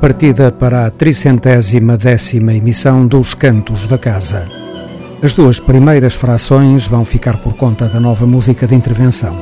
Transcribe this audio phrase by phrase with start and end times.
[0.00, 4.48] partida para a tricentésima décima emissão dos Cantos da Casa.
[5.22, 9.38] As duas primeiras frações vão ficar por conta da nova música de intervenção.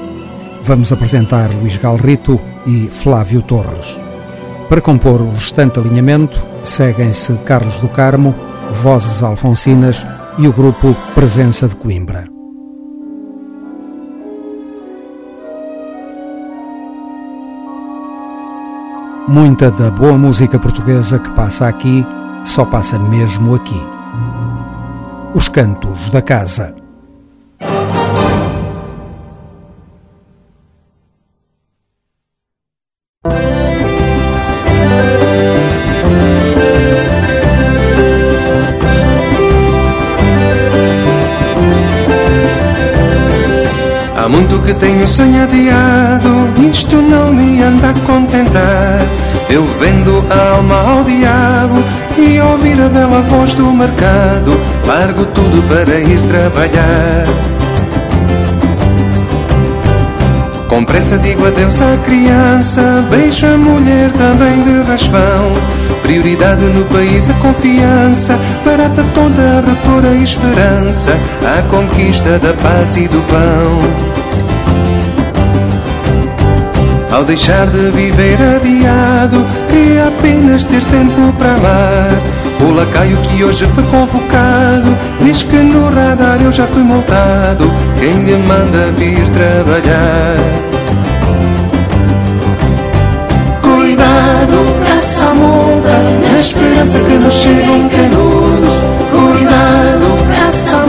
[0.65, 3.97] Vamos apresentar Luís Galrito e Flávio Torres.
[4.69, 8.35] Para compor o restante alinhamento, seguem-se Carlos do Carmo,
[8.83, 10.05] Vozes Alfonsinas
[10.39, 12.38] e o grupo Presença de Coimbra.
[19.29, 22.03] Muita da boa música portuguesa que passa aqui
[22.47, 23.79] só passa mesmo aqui.
[25.35, 26.75] Os Cantos da Casa.
[44.17, 45.47] Há muito que tenho sonho
[50.35, 51.83] alma ao diabo
[52.19, 57.27] e ouvir a bela voz do mercado, largo tudo para ir trabalhar.
[60.69, 65.53] Com pressa digo adeus à criança, beijo a mulher também de raspão.
[66.03, 71.11] Prioridade no país a confiança, barata toda a repor a esperança,
[71.43, 74.19] a conquista da paz e do pão.
[77.11, 82.39] Ao deixar de viver adiado, queria apenas ter tempo para amar.
[82.61, 87.73] O lacaio que hoje foi convocado diz que no radar eu já fui multado.
[87.99, 90.37] Quem me manda vir trabalhar?
[93.63, 98.75] Cuidado, caça a na esperança que nos chegam canudos.
[99.11, 100.87] Cuidado, caça a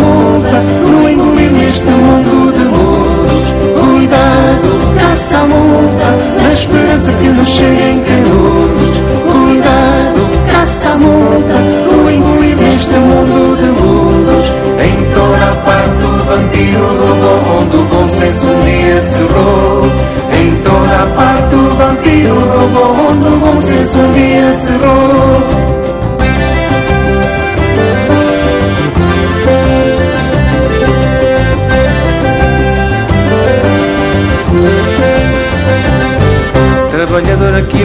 [0.86, 3.54] no engolir neste mundo de muros.
[3.80, 4.79] Cuidado,
[5.10, 6.06] caça a multa,
[6.38, 9.02] na esperança que nos cheguem canudos.
[9.32, 10.22] Cuidado,
[10.52, 11.58] caça multa,
[11.92, 14.48] no engolir neste mundo de muros.
[14.80, 19.82] Em toda a parte o vampiro rodou, onde o bom senso um dia cerrou.
[20.32, 24.30] Em toda a parte o vampiro rodou, onde o bom senso um dia.
[24.70, 25.79] Trabalhadora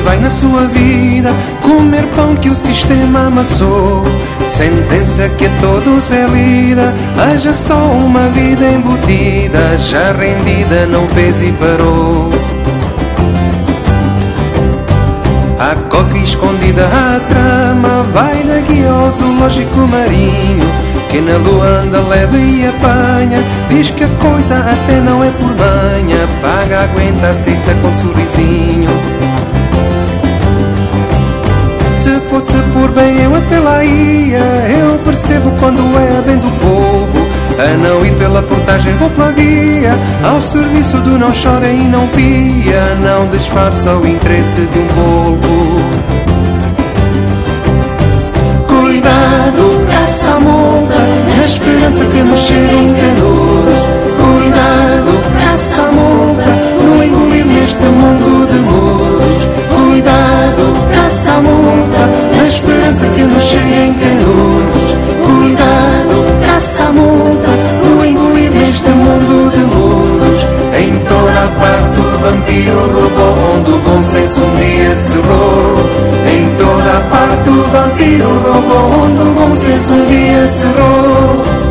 [0.04, 4.04] vai na sua vida comer pão que o sistema amassou.
[4.46, 11.42] Sentença que a todos é lida, haja só uma vida embutida, já rendida, não fez
[11.42, 12.30] e parou.
[15.58, 20.66] A coca escondida à trama vai daqui ao zoológico marinho
[21.08, 25.48] Que na lua anda leve e apanha Diz que a coisa até não é por
[25.54, 29.93] banha Paga, aguenta, aceita com sorrisinho Se
[32.28, 34.38] fosse por bem eu até lá ia.
[34.38, 37.26] Eu percebo quando é bem do povo.
[37.58, 39.98] A não ir pela portagem vou pela via.
[40.24, 42.96] Ao serviço do não chora e não pia.
[43.00, 46.14] Não disfarça o interesse de um povo.
[48.66, 50.94] Cuidado, caça a multa
[51.36, 53.80] Na esperança que nos cheguem canudos
[54.18, 56.50] Cuidado, caça a multa
[56.84, 58.43] No engolir neste mundo
[60.54, 67.50] Cuidado, caça a multa Na esperança que nos cheguem canudos Cuidado, caça a multa
[67.82, 70.42] No engolir neste mundo de muros
[70.78, 75.74] Em toda a parte o vampiro roubou Onde o bom senso um dia cerrou
[76.26, 81.63] Em toda a parte o vampiro roubou Onde o bom senso um dia cerrou O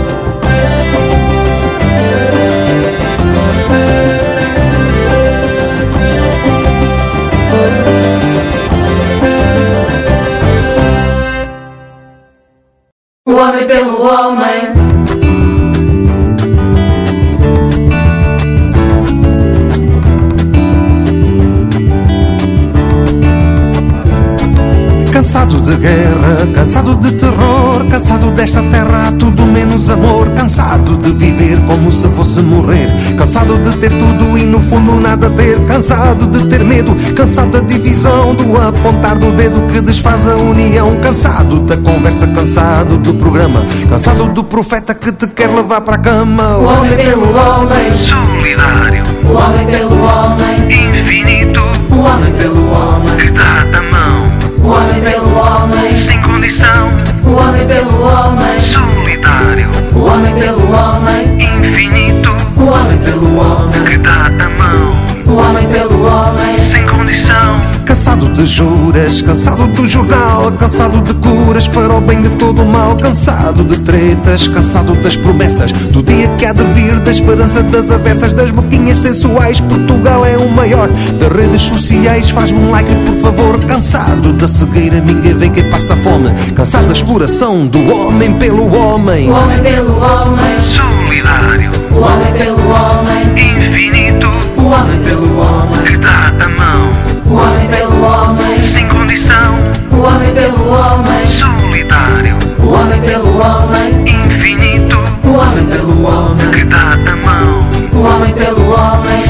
[29.73, 30.29] menos amor.
[30.35, 35.29] Cansado de viver como se fosse morrer, cansado de ter tudo e no fundo nada
[35.31, 35.59] ter.
[35.65, 40.97] Cansado de ter medo, cansado da divisão, do apontar do dedo que desfaz a união.
[41.01, 45.99] Cansado da conversa, cansado do programa, cansado do profeta que te quer levar para a
[45.99, 46.57] cama.
[46.57, 47.93] O homem pelo homem.
[47.95, 51.01] solidário, O homem pelo homem.
[51.01, 53.17] infinito, O homem pelo homem.
[53.17, 54.31] que dá a mão,
[54.63, 55.91] O homem pelo homem.
[56.05, 56.89] sem condição,
[57.25, 58.59] O homem pelo homem.
[58.61, 59.62] solidário,
[59.95, 61.37] O homem pelo homem.
[61.69, 63.83] infinito, O homem pelo homem.
[63.85, 64.93] que dá a mão,
[65.33, 66.57] O homem pelo homem.
[66.59, 72.29] sem condição, Cansado de juras, cansado do jornal, cansado de curas para o bem de
[72.31, 76.99] todo o mal, cansado de tretas, cansado das promessas, do dia que há de vir,
[76.99, 79.59] da esperança das avessas, das boquinhas sensuais.
[79.59, 80.87] Portugal é o maior
[81.19, 82.29] das redes sociais.
[82.29, 83.59] Faz-me um like, por favor.
[83.65, 86.29] Cansado da cegueira, ninguém vê quem passa fome.
[86.55, 89.31] Cansado da exploração do homem pelo homem.
[89.31, 94.29] O homem pelo homem, solidário, o homem pelo homem, infinito,
[94.73, 96.89] homem pelo homem, que dá a mão,
[97.25, 99.55] o homem pelo homem, sem condição,
[99.91, 106.63] o homem pelo homem, solidário, o homem pelo homem, infinito, o homem pelo homem, que
[106.65, 109.23] dá a mão, o homem pelo homem,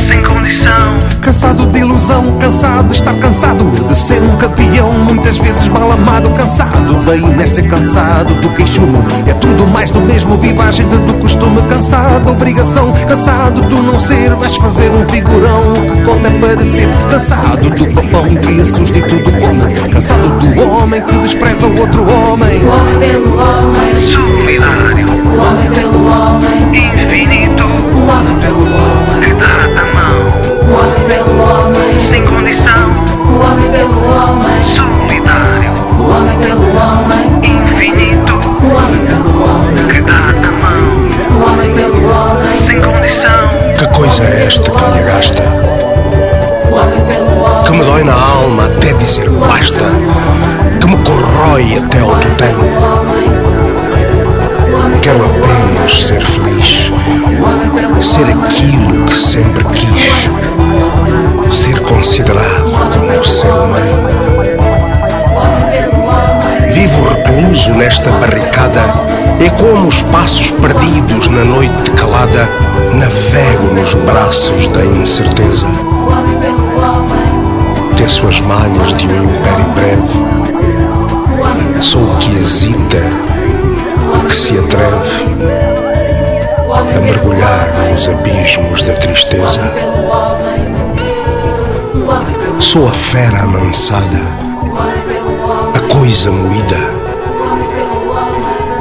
[0.54, 5.90] condição, Cansado de ilusão, cansado de estar cansado de ser um campeão, muitas vezes mal
[5.92, 9.00] amado, cansado da inércia, cansado do queixume.
[9.26, 13.82] É tudo mais do mesmo, viva a gente do costume, cansado da obrigação, cansado do
[13.82, 15.72] não ser, vais fazer um figurão.
[15.72, 20.70] O que conta é parecer, cansado do papão que assusta e tudo come, cansado do
[20.70, 22.62] homem que despreza o outro homem.
[22.64, 28.63] o homem pelo homem, solidário, o homem pelo homem, infinito, o homem pelo
[44.24, 45.44] é esta que me agasta?
[47.66, 49.86] Que me dói na alma até dizer basta?
[50.80, 52.64] Que me corrói até ao tutano?
[55.02, 56.92] Quero apenas ser feliz.
[58.02, 60.30] Ser aquilo que sempre quis.
[61.52, 64.10] Ser considerado como ser humano.
[66.72, 68.82] Vivo recluso nesta barricada.
[69.40, 72.50] É como os passos perdidos na noite calada.
[72.94, 75.66] Navego nos braços da incerteza.
[77.98, 80.14] Teço as malhas de um império breve.
[81.82, 82.98] Sou o que hesita,
[84.16, 85.26] o que se atreve
[86.72, 89.62] a mergulhar nos abismos da tristeza.
[92.60, 94.22] Sou a fera amansada,
[95.76, 96.78] a coisa moída,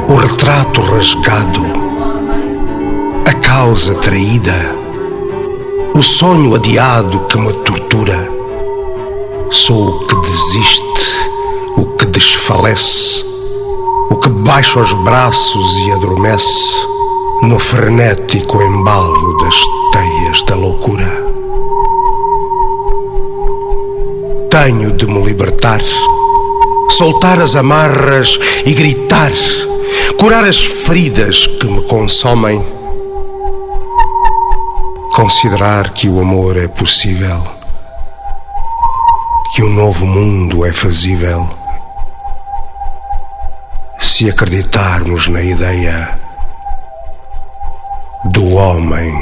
[0.07, 1.82] o retrato rasgado,
[3.25, 4.53] a causa traída,
[5.95, 8.27] o sonho adiado que me tortura.
[9.51, 11.27] Sou o que desiste,
[11.77, 13.23] o que desfalece,
[14.09, 16.83] o que baixa os braços e adormece
[17.43, 19.55] no frenético embalo das
[19.91, 21.23] teias da loucura.
[24.49, 25.81] Tenho de me libertar,
[26.89, 29.31] soltar as amarras e gritar,
[30.17, 32.63] curar as feridas que me consomem,
[35.13, 37.43] considerar que o amor é possível,
[39.53, 41.47] que um novo mundo é fazível,
[43.99, 46.19] se acreditarmos na ideia
[48.25, 49.13] do homem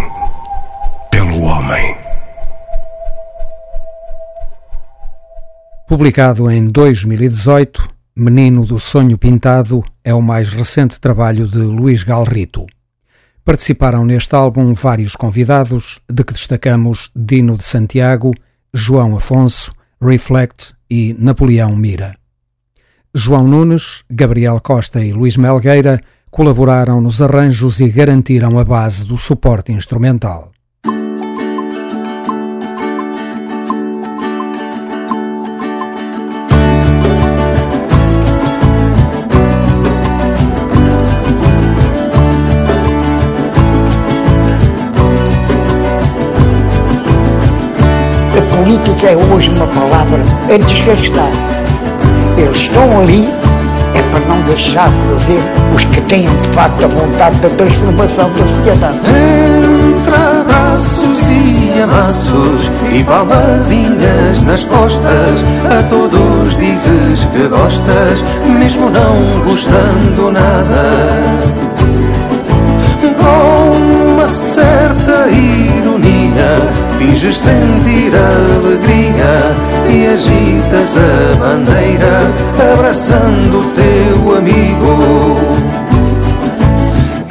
[1.09, 1.97] pelo homem.
[5.87, 12.65] Publicado em 2018, Menino do Sonho Pintado é o mais recente trabalho de Luís Galrito.
[13.43, 18.33] Participaram neste álbum vários convidados, de que destacamos Dino de Santiago,
[18.73, 22.15] João Afonso, Reflect e Napoleão Mira.
[23.13, 29.17] João Nunes, Gabriel Costa e Luís Melgueira colaboraram nos arranjos e garantiram a base do
[29.17, 30.50] suporte instrumental.
[49.03, 50.19] É hoje uma palavra
[50.53, 51.31] a desgastar.
[52.37, 53.27] Eles estão ali
[53.95, 55.41] é para não deixar de ver
[55.75, 58.99] os que têm de facto a vontade da transformação da sociedade.
[59.07, 69.43] Entre abraços e amassos e palmadinhas nas costas, a todos dizes que gostas, mesmo não
[69.43, 71.41] gostando nada.
[73.19, 75.27] Com uma certa
[77.01, 79.33] finges sentir alegria
[79.89, 82.31] e agitas a bandeira,
[82.73, 85.37] abraçando o teu amigo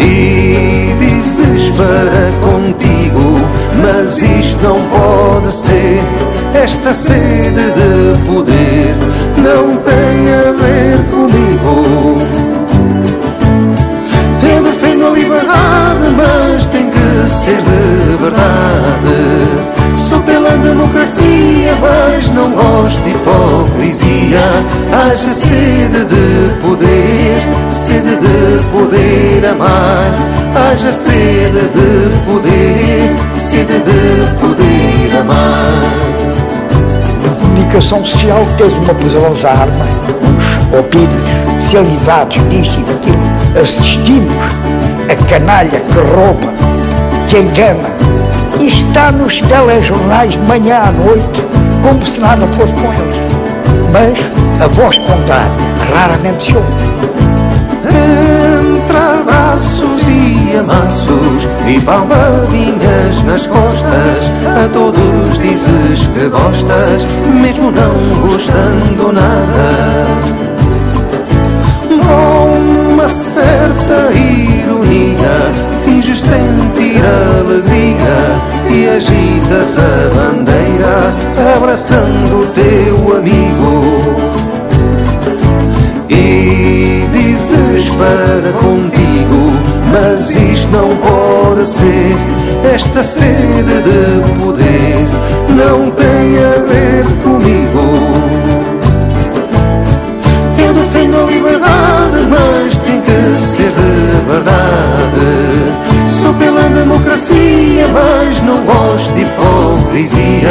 [0.01, 3.39] e dizes para contigo,
[3.81, 6.01] mas isto não pode ser.
[6.53, 8.97] Esta sede de poder
[9.37, 12.19] não tem a ver comigo.
[14.53, 16.50] Eu defendo a liberdade, mas
[17.29, 19.81] ser de verdade.
[19.97, 23.11] Sou pela democracia, mas não gosto de
[24.93, 30.11] haja sede de poder, sede de poder amar,
[30.55, 35.83] haja sede de poder, sede de poder amar.
[37.23, 39.85] Na comunicação social tens uma poderosa arma,
[40.73, 43.61] os opínios especializados nisto e naquilo.
[43.61, 44.35] Assistimos
[45.09, 46.53] a canalha que rouba,
[47.31, 47.89] que engana,
[48.59, 51.45] está nos telejornais de manhã à noite,
[51.81, 53.17] como se nada fosse com eles.
[53.93, 55.51] Mas a voz contrária
[55.95, 56.69] raramente se ouve.
[57.87, 67.07] Entre abraços e amassos e palmadinhas nas costas, a todos dizes que gostas,
[67.41, 70.50] mesmo não gostando nada.
[75.21, 75.53] Ironia,
[75.85, 77.01] finges sentir
[77.41, 78.17] alegria
[78.75, 81.15] e agitas a bandeira,
[81.57, 84.01] abraçando o teu amigo
[86.09, 89.53] e dizes para contigo,
[89.93, 92.17] mas isto não pode ser.
[92.75, 95.09] Esta sede de poder
[95.49, 98.41] não tem a ver comigo.
[100.63, 105.00] Eu defendo a liberdade, mas tem que ser de verdade.
[106.23, 110.51] Sou pela democracia, mas não gosto de hipocrisia.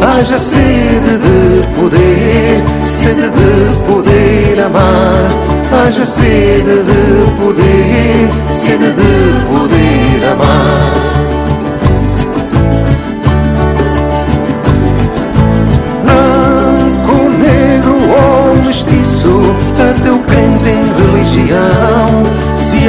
[0.00, 5.30] Haja sede de poder, sede de poder amar.
[5.72, 11.10] Haja sede de poder, sede de poder amar.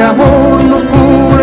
[0.01, 0.61] Amor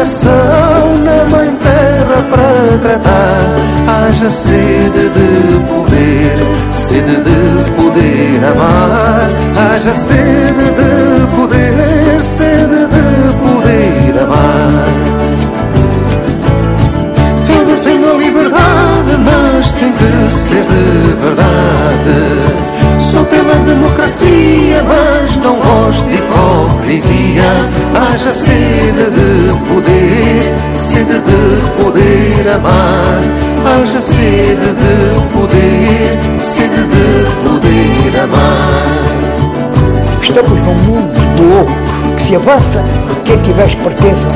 [0.09, 6.39] coração, na mãe terra para tratar, haja sede de poder,
[6.71, 9.31] sede de poder amar.
[9.57, 14.89] Haja sede de poder, sede de poder amar.
[17.55, 22.78] Eu defendo a liberdade, mas tem que ser de verdade.
[23.65, 27.43] Democracia, mas não gosto de hipocrisia.
[27.95, 33.21] Haja sede de poder, sede de poder amar.
[33.67, 38.99] Haja sede de poder, sede de poder amar.
[40.23, 41.75] Estamos num mundo de loucos
[42.17, 42.85] que se avança
[43.25, 44.29] quem tiver esperteza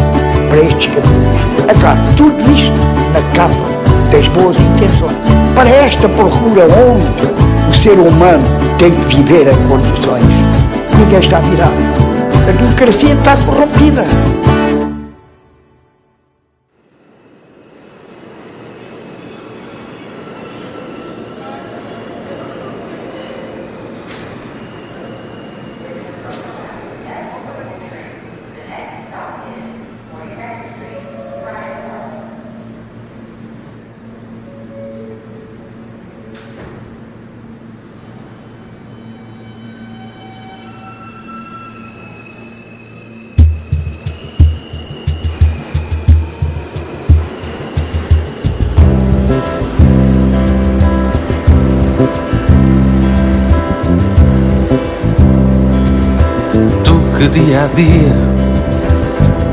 [0.49, 1.43] para estes caminhos.
[1.69, 2.73] É claro, tudo isto
[3.15, 3.73] na capa
[4.11, 5.17] das boas intenções.
[5.55, 8.45] Para esta procura onde o ser humano
[8.79, 10.25] tem que viver em condições,
[10.99, 11.73] ninguém está virado.
[12.47, 14.05] A democracia está corrompida.
[57.33, 58.15] Dia a dia,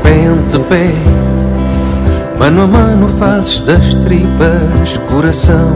[0.02, 0.92] pé ante pé,
[2.38, 5.74] mano a mano fazes das tripas coração.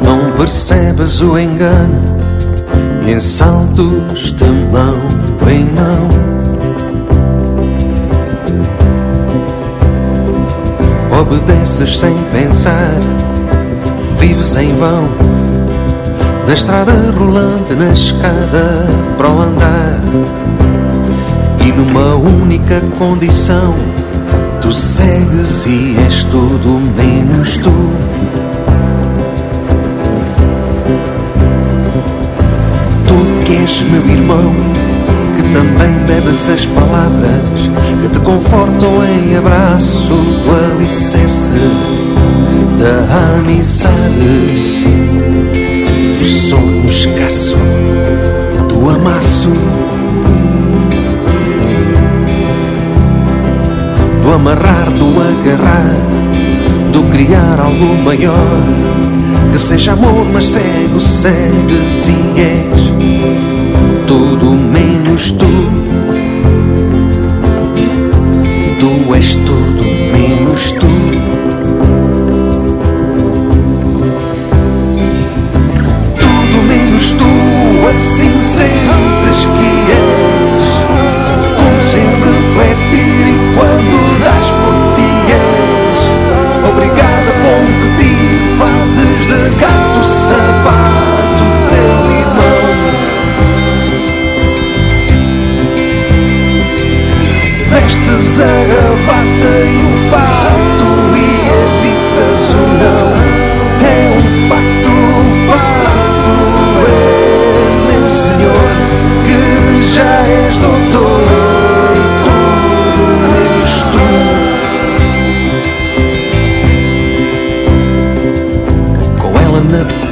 [0.00, 2.02] Não percebes o engano
[3.06, 4.96] e em saltos de mão
[5.50, 6.08] em mão.
[11.20, 12.94] Obedeces sem pensar,
[14.18, 15.08] vives em vão.
[16.48, 18.88] Na estrada rolante, na escada
[19.18, 20.00] para o andar.
[21.60, 23.74] E numa única condição
[24.62, 27.90] Tu segues e és tudo menos tu.
[33.06, 34.50] Tu que és meu irmão
[35.36, 41.60] Que também bebes as palavras Que te confortam em abraço Do alicerce
[42.78, 44.78] da amizade
[46.48, 47.56] do sonho escasso,
[48.68, 49.50] do amasso,
[54.22, 55.96] do amarrar, do agarrar,
[56.90, 58.62] do criar algo maior,
[59.52, 62.78] que seja amor, mas cego, segues e és
[64.06, 65.46] tudo menos tu.
[68.80, 69.87] Tu és tudo
[98.36, 99.77] a gravata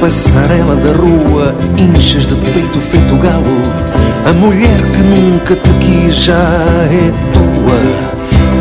[0.07, 3.61] passarela da rua, inchas de peito feito galo.
[4.25, 7.77] A mulher que nunca te quis já é tua,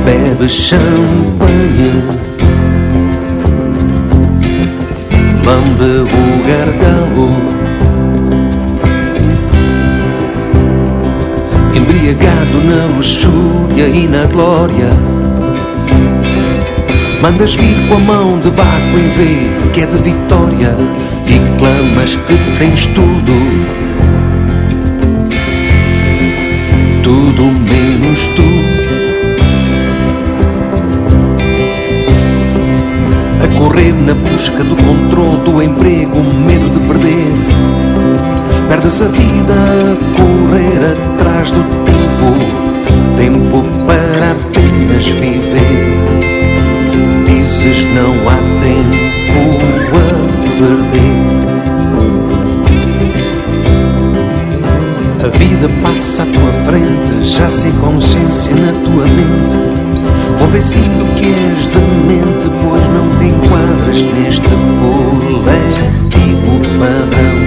[0.04, 2.02] bebe champanhe.
[5.44, 7.30] Lambe o gargalo.
[11.76, 15.15] Embriagado na luxúria e na glória
[17.20, 20.74] Mandas vir com a mão de baco em V que é de vitória
[21.26, 23.32] e clamas que tens tudo.
[27.02, 28.42] Tudo menos tu.
[33.42, 37.32] A correr na busca do controle do emprego, medo de perder.
[38.68, 45.95] Perdes a vida a correr atrás do tempo, tempo para apenas viver
[47.66, 49.58] vezes não há tempo
[49.92, 50.04] a
[50.58, 51.26] perder.
[55.24, 59.56] A vida passa à tua frente, já sem consciência na tua mente.
[60.38, 64.48] Convencido que és demente, pois não te enquadras neste
[64.80, 67.38] coletivo padrão.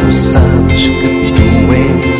[0.00, 2.17] Tu sabes que tu és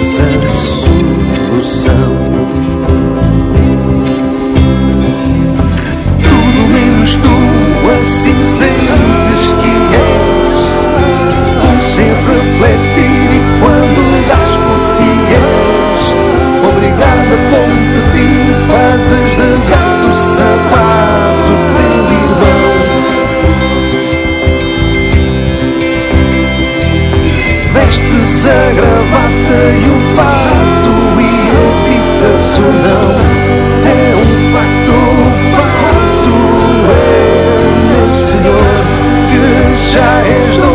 [8.01, 10.55] assim sentes que és
[11.69, 16.03] um ser refletir e quando das por ti és.
[16.71, 22.69] Obrigado a competir fazes de gato sapato teu irmão.
[27.73, 30.68] Vestes a gravata e o fato
[40.47, 40.68] já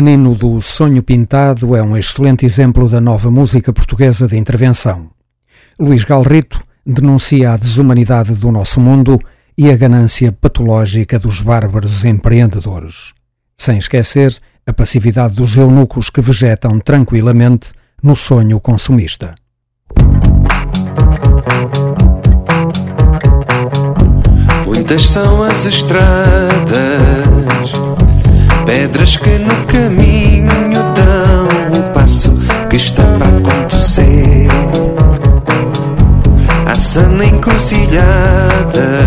[0.00, 5.10] Menino do Sonho Pintado é um excelente exemplo da nova música portuguesa de intervenção.
[5.76, 9.20] Luís Galrito denuncia a desumanidade do nosso mundo
[9.56, 13.12] e a ganância patológica dos bárbaros empreendedores.
[13.56, 19.34] Sem esquecer a passividade dos eunucos que vegetam tranquilamente no sonho consumista.
[24.64, 26.68] Muitas são as estradas
[28.68, 32.30] Pedras que no caminho dão o passo
[32.68, 34.46] que está para acontecer.
[36.66, 39.00] A sana encruzilhada,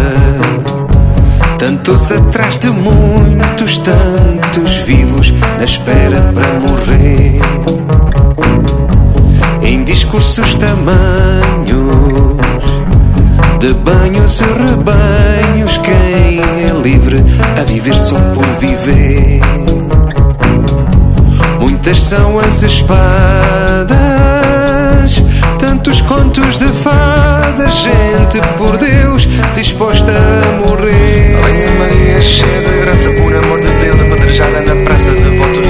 [1.60, 7.40] tantos atrás de muitos, tantos vivos na espera para morrer.
[9.62, 11.22] Em discursos tamanhos
[13.62, 17.18] de banhos e rebanhos, quem é livre
[17.60, 19.40] a viver só por viver.
[21.60, 23.92] Muitas são as espadas,
[25.60, 31.38] tantos contos de fadas, gente por Deus disposta a morrer.
[31.44, 35.61] Aleluia Maria, cheia de graça, por amor de Deus, apedrejada na praça de votos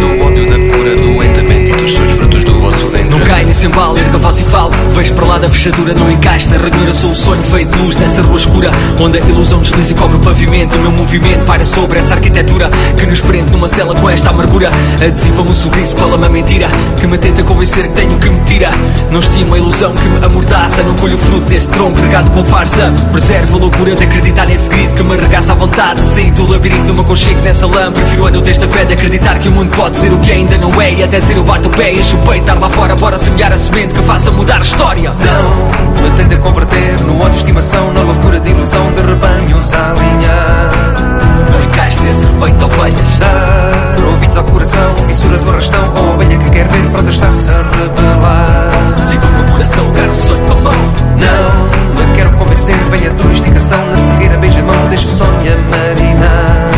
[3.61, 4.71] sem bala, erga a voz e falo.
[4.95, 6.91] Vejo para lá da fechadura, não encaixe na ranhura.
[6.93, 10.17] Sou o sonho feito de luz nessa rua escura, onde a ilusão desliza e cobre
[10.17, 10.79] o pavimento.
[10.79, 14.71] O meu movimento para sobre essa arquitetura que nos prende numa cela com esta amargura.
[14.95, 16.67] Adesiva-me um sorriso, cola-me a mentira
[16.99, 18.71] que me tenta convencer que tenho que me tira.
[19.11, 20.81] Não estimo a ilusão que me amordaça.
[20.81, 22.91] Não colho o fruto desse tronco regado com farsa.
[23.11, 26.01] Preservo a loucura de acreditar nesse grito que me arregaça à vontade.
[26.01, 27.91] Sair do labirinto de uma conchego nessa lã.
[27.91, 30.57] Prefiro a nudez da fé de acreditar que o mundo pode ser o que ainda
[30.57, 30.93] não é.
[30.93, 33.57] E até ser o bato o pé e peito, estar lá fora, bora semear a
[33.57, 35.11] semente que faça mudar a história.
[35.11, 39.91] Não me tenta converter no ódio de estimação, na loucura de ilusão de rebanhos a
[39.91, 41.51] alinhar.
[41.51, 43.17] Não encaixe nesse rebanho de ovelhas.
[43.19, 47.61] Dar ouvidos ao coração, fissuras do arrastão, a ovelha que quer ver pronta está-se a
[47.77, 48.95] rebelar.
[48.95, 50.73] Siga o meu coração, o sonho com a mão.
[51.17, 55.11] Não me quero convencer, venha a tua instigação, na cegueira beija a mão, deixa o
[55.11, 56.70] sonho a marinar.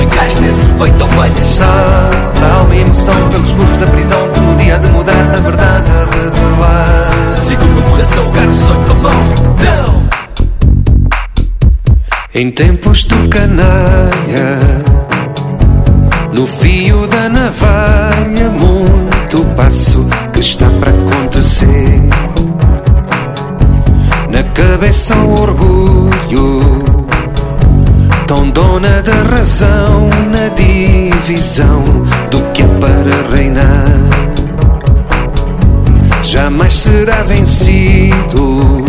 [0.00, 4.56] Ficaste nesse peito tão velho Salta a alma e emoção pelos muros da prisão Pelo
[4.56, 7.36] dia de mudar a verdade a revelar.
[7.36, 9.24] Sigo o meu coração, o carro sonho tão mão
[9.64, 10.08] Não!
[12.34, 14.58] Em tempos do canalha
[16.32, 22.00] No fio da navalha Muito passo que está para acontecer.
[24.30, 26.69] Na cabeça o orgulho
[28.30, 31.82] tão dona da razão, na divisão
[32.30, 33.90] do que é para reinar.
[36.22, 38.84] Jamais será vencido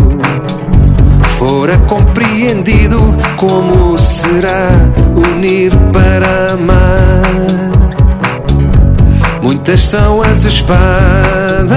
[1.40, 4.70] fora compreendido como será
[5.16, 7.72] unir para amar.
[9.42, 11.72] Muitas são as espadas,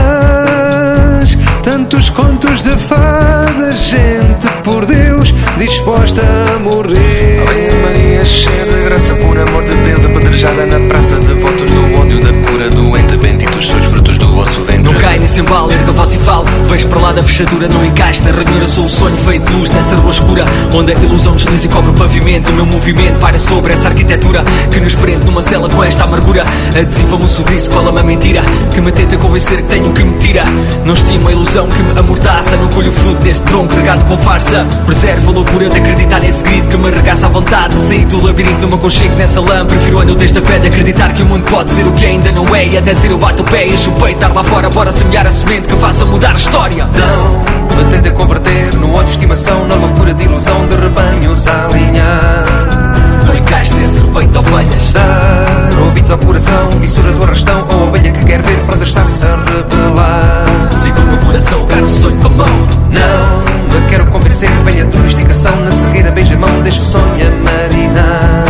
[1.64, 5.15] tantos contos de fadas, gente por Deus
[5.58, 7.44] disposta a morrer.
[7.48, 12.20] Ave Maria, cheia de graça pura, amor de Deus, apedrejada na praça, devotos do ódio
[12.20, 14.84] da cura, doente, benditos sois frutos do vosso ventre.
[14.84, 17.84] Não cai nesse embalo, erga a voz e falo Vejo para lá da fechadura, não
[17.84, 21.36] encaixe Na ranhura sou o sonho feito de luz nessa rua escura Onde a ilusão
[21.36, 22.52] desliza e cobre o pavimento.
[22.52, 26.46] O meu movimento para sobre essa arquitetura Que nos prende numa cela com esta amargura.
[26.70, 28.42] Adesiva-me um sorriso, cola-me a mentira
[28.74, 30.44] Que me tenta convencer que tenho o que me tira.
[30.86, 34.18] Não estimo a ilusão que me amordaça Não colho o fruto desse tronco regado com
[34.18, 34.66] farsa.
[34.86, 37.76] Preservo a loucura de acreditar nesse grito Que me arregaça à vontade.
[37.76, 39.66] Sair do labirinto, não me aconchego nessa lã.
[39.66, 42.32] Prefiro a nudez da fé de acreditar que o mundo pode ser o que ainda
[42.32, 42.68] não é.
[42.68, 45.28] E até ser eu bato o pé e o peito Estar lá fora, bora semear
[45.28, 46.88] a semente que faça mudar a história.
[46.88, 51.66] Não me tenta converter no ódio de estimação, na loucura de ilusão de rebanhos a
[51.66, 53.26] alinhar.
[53.28, 54.94] Não encaixe nesse rebanho de ovelhas.
[54.94, 59.36] Dar ouvidos ao coração, fissura do arrastão, a ovelha que quer ver pronto está-se a
[59.36, 60.70] rebelar.
[60.72, 62.68] Siga o meu coração, o sonho com a mão.
[62.92, 63.55] Não
[63.90, 68.46] quero convencer, venha domesticação, na cegueira beija a mão, deixa o sonho a marinar.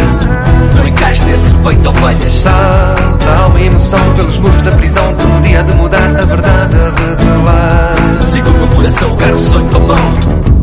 [0.77, 5.15] Não encaixe nesse rebanho de ovelhas Salta a alma e emoção pelos muros da prisão,
[5.15, 8.21] de um dia de mudar a verdade a revelar.
[8.21, 10.54] Siga o meu coração, agarra o sonho com a mão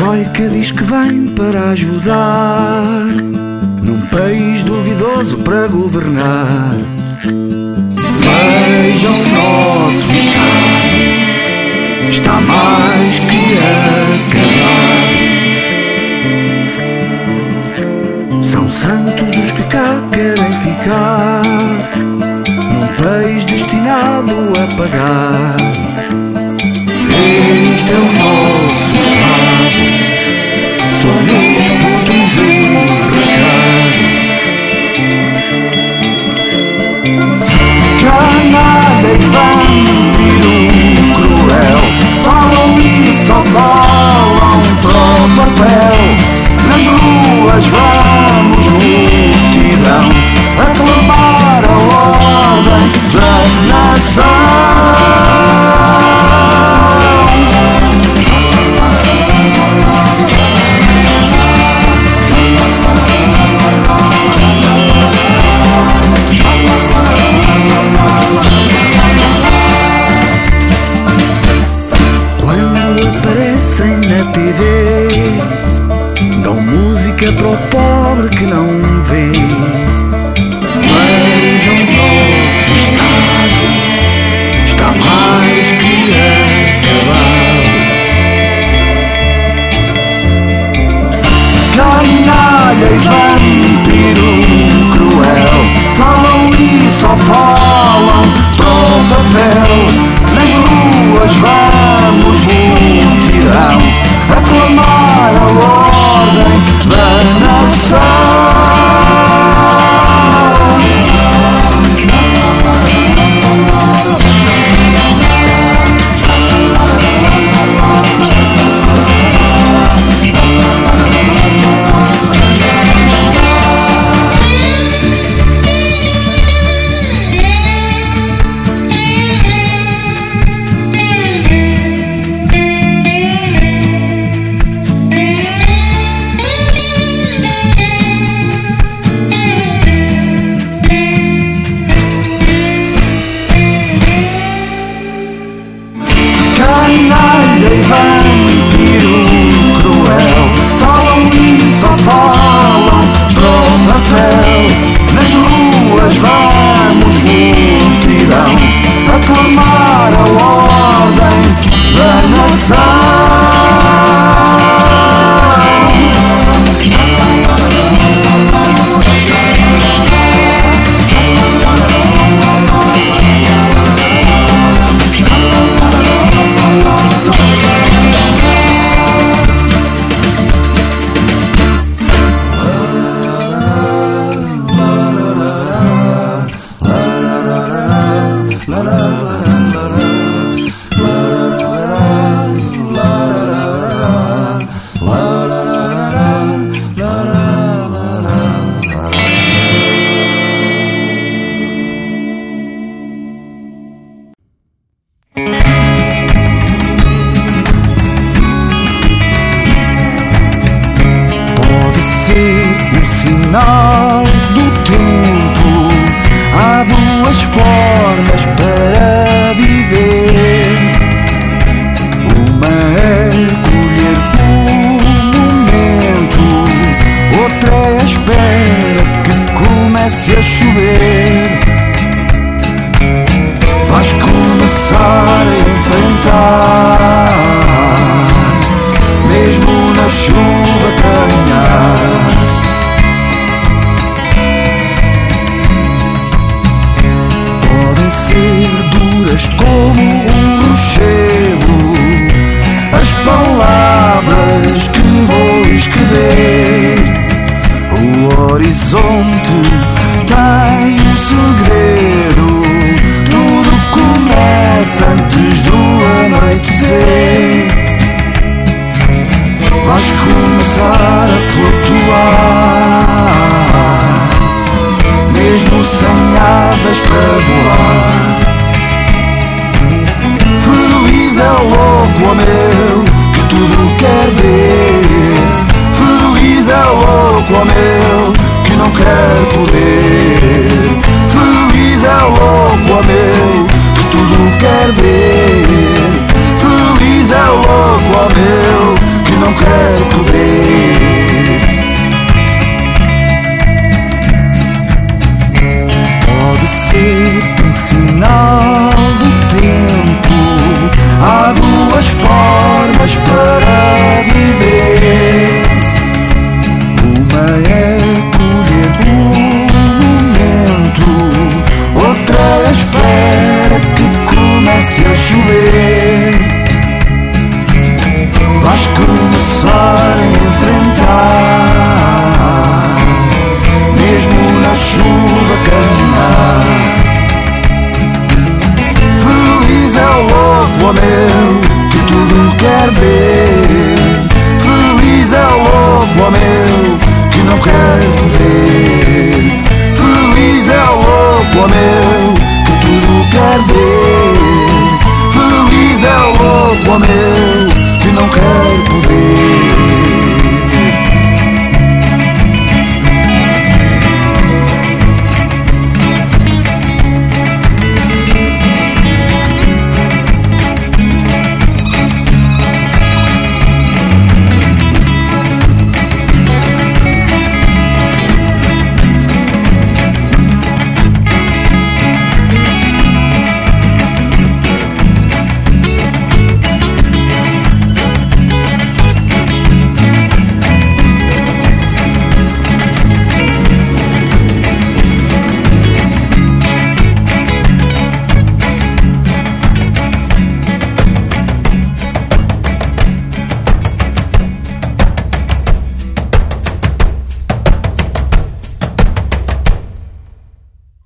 [0.00, 3.04] Troika diz que vem para ajudar
[3.82, 6.74] Num país duvidoso para governar.
[7.22, 10.88] Vejam o nosso Estado
[12.08, 13.58] Está mais que
[14.30, 14.80] acabado
[18.42, 21.42] São santos os que cá querem ficar
[22.56, 25.56] Num país destinado a pagar.
[27.74, 28.99] Este é o nosso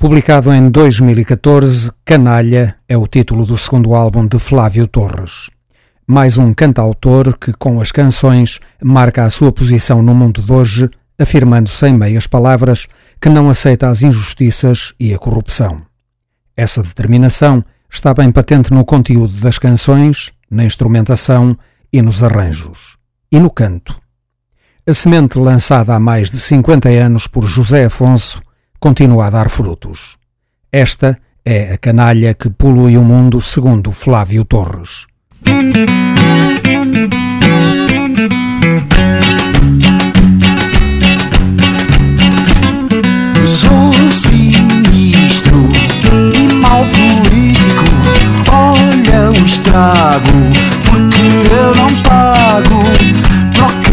[0.05, 5.49] Publicado em 2014, Canalha é o título do segundo álbum de Flávio Torres.
[6.07, 10.91] Mais um cantautor que, com as canções, marca a sua posição no mundo de hoje,
[11.19, 12.87] afirmando sem meias palavras
[13.19, 15.81] que não aceita as injustiças e a corrupção.
[16.55, 21.57] Essa determinação está bem patente no conteúdo das canções, na instrumentação
[21.91, 22.99] e nos arranjos.
[23.33, 23.99] E no canto.
[24.87, 28.43] A semente lançada há mais de 50 anos por José Afonso
[28.79, 30.17] continua a dar frutos.
[30.71, 35.07] Esta é a canalha que polui o mundo, segundo Flávio Torres.
[43.47, 45.59] Sou sinistro
[46.35, 47.85] e mal político.
[48.51, 50.31] Olha o estrago,
[50.89, 53.34] porque eu não pago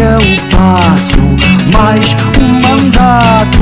[0.02, 1.20] é um passo,
[1.72, 3.62] mais um mandato.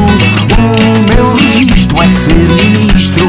[0.58, 3.28] O meu registro é ser ministro.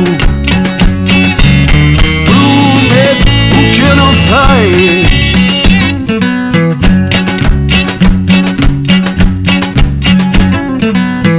[2.25, 5.05] Prometo o que eu não sei.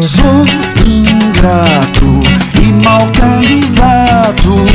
[0.01, 0.45] Sou
[0.85, 2.23] ingrato
[2.61, 4.65] e mau candidato.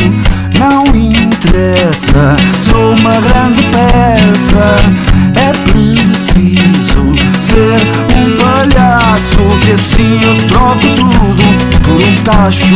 [0.59, 5.16] Não interessa, sou uma grande peça.
[5.37, 7.81] É preciso ser
[8.17, 11.45] um palhaço que assim eu troco tudo
[11.83, 12.75] por um tacho.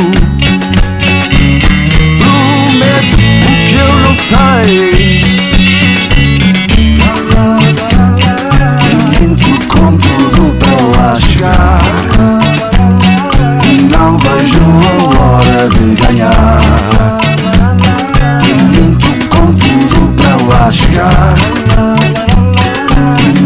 [2.18, 5.20] Prometo o que eu não sei
[9.18, 11.80] Tento com tudo pra lá chegar
[13.64, 16.60] E não vejo a hora de ganhar.
[18.44, 21.34] E minto com tudo pra lá chegar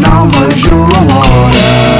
[0.09, 1.94] não vai a.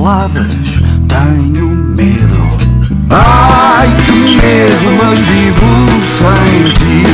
[0.00, 2.40] palavras, tenho medo.
[3.10, 5.66] Ai que medo, mas vivo
[6.02, 7.04] sem ti.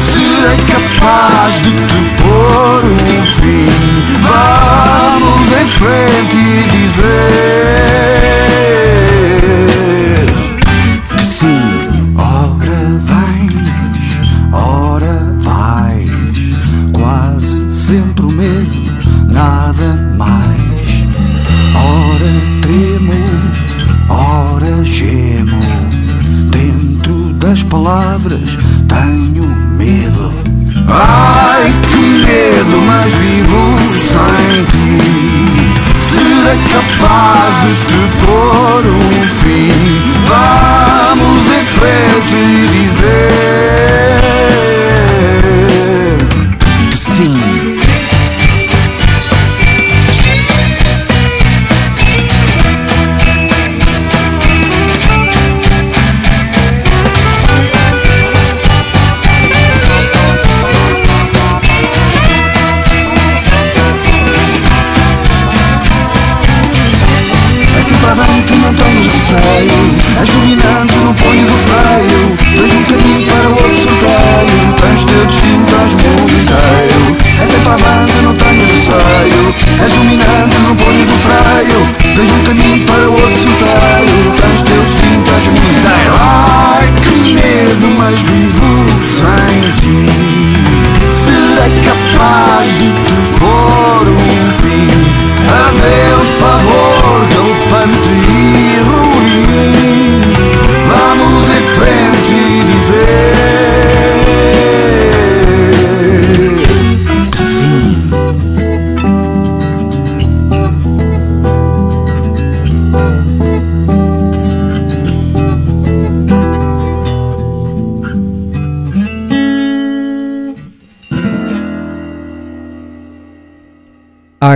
[0.00, 3.68] Serei capaz de te pôr um fim.
[4.20, 6.75] Vamos em frente e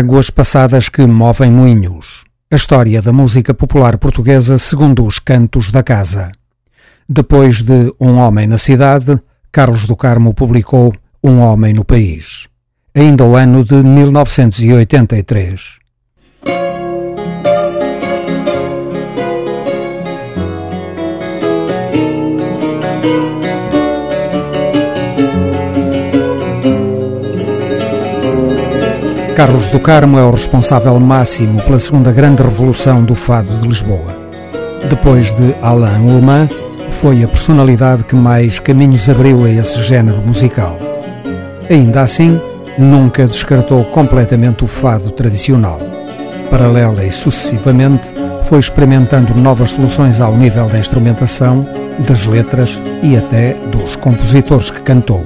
[0.01, 2.25] águas passadas que movem moinhos.
[2.51, 6.33] A história da música popular portuguesa segundo os cantos da casa.
[7.07, 9.21] Depois de Um Homem na Cidade,
[9.53, 12.49] Carlos do Carmo publicou Um Homem no País,
[12.95, 15.80] ainda o ano de 1983.
[29.41, 34.15] Carlos do Carmo é o responsável máximo pela segunda grande revolução do fado de Lisboa.
[34.91, 36.47] Depois de Alain Ullmann,
[36.91, 40.79] foi a personalidade que mais caminhos abriu a esse género musical.
[41.71, 42.39] Ainda assim,
[42.77, 45.81] nunca descartou completamente o fado tradicional.
[46.51, 48.13] Paralela e sucessivamente,
[48.43, 51.67] foi experimentando novas soluções ao nível da instrumentação,
[52.07, 55.25] das letras e até dos compositores que cantou.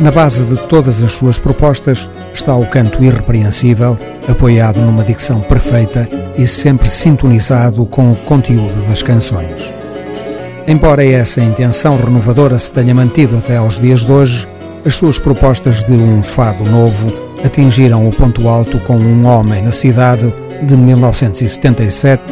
[0.00, 6.08] Na base de todas as suas propostas está o canto irrepreensível, apoiado numa dicção perfeita
[6.36, 9.72] e sempre sintonizado com o conteúdo das canções.
[10.66, 14.48] Embora essa intenção renovadora se tenha mantido até aos dias de hoje,
[14.84, 17.12] as suas propostas de um fado novo
[17.44, 20.32] atingiram o ponto alto com Um Homem na Cidade,
[20.62, 22.22] de 1977,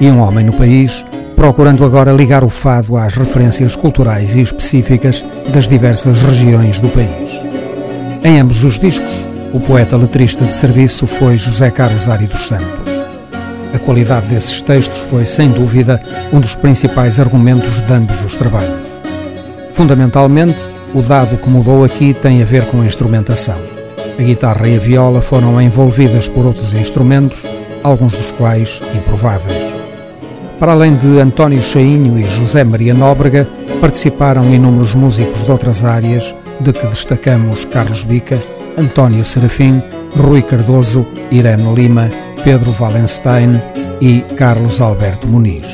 [0.00, 1.04] e Um Homem no País,
[1.34, 7.40] procurando agora ligar o fado às referências culturais e específicas das diversas regiões do país.
[8.22, 12.68] Em ambos os discos, o poeta letrista de serviço foi José Carlos Ari dos Santos.
[13.74, 16.00] A qualidade desses textos foi, sem dúvida,
[16.32, 18.78] um dos principais argumentos de ambos os trabalhos.
[19.74, 20.58] Fundamentalmente,
[20.94, 23.58] o dado que mudou aqui tem a ver com a instrumentação.
[24.18, 27.42] A guitarra e a viola foram envolvidas por outros instrumentos,
[27.82, 29.58] alguns dos quais improváveis.
[30.58, 33.48] Para além de António Chainho e José Maria Nóbrega,
[33.80, 38.38] participaram inúmeros músicos de outras áreas, de que destacamos Carlos Bica,
[38.76, 39.82] António Serafim,
[40.16, 42.10] Rui Cardoso, Irene Lima,
[42.42, 43.60] Pedro Wallenstein
[44.00, 45.66] e Carlos Alberto Muniz.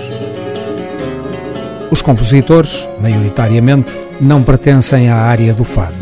[1.90, 5.94] Os compositores, maioritariamente, não pertencem à área do fado.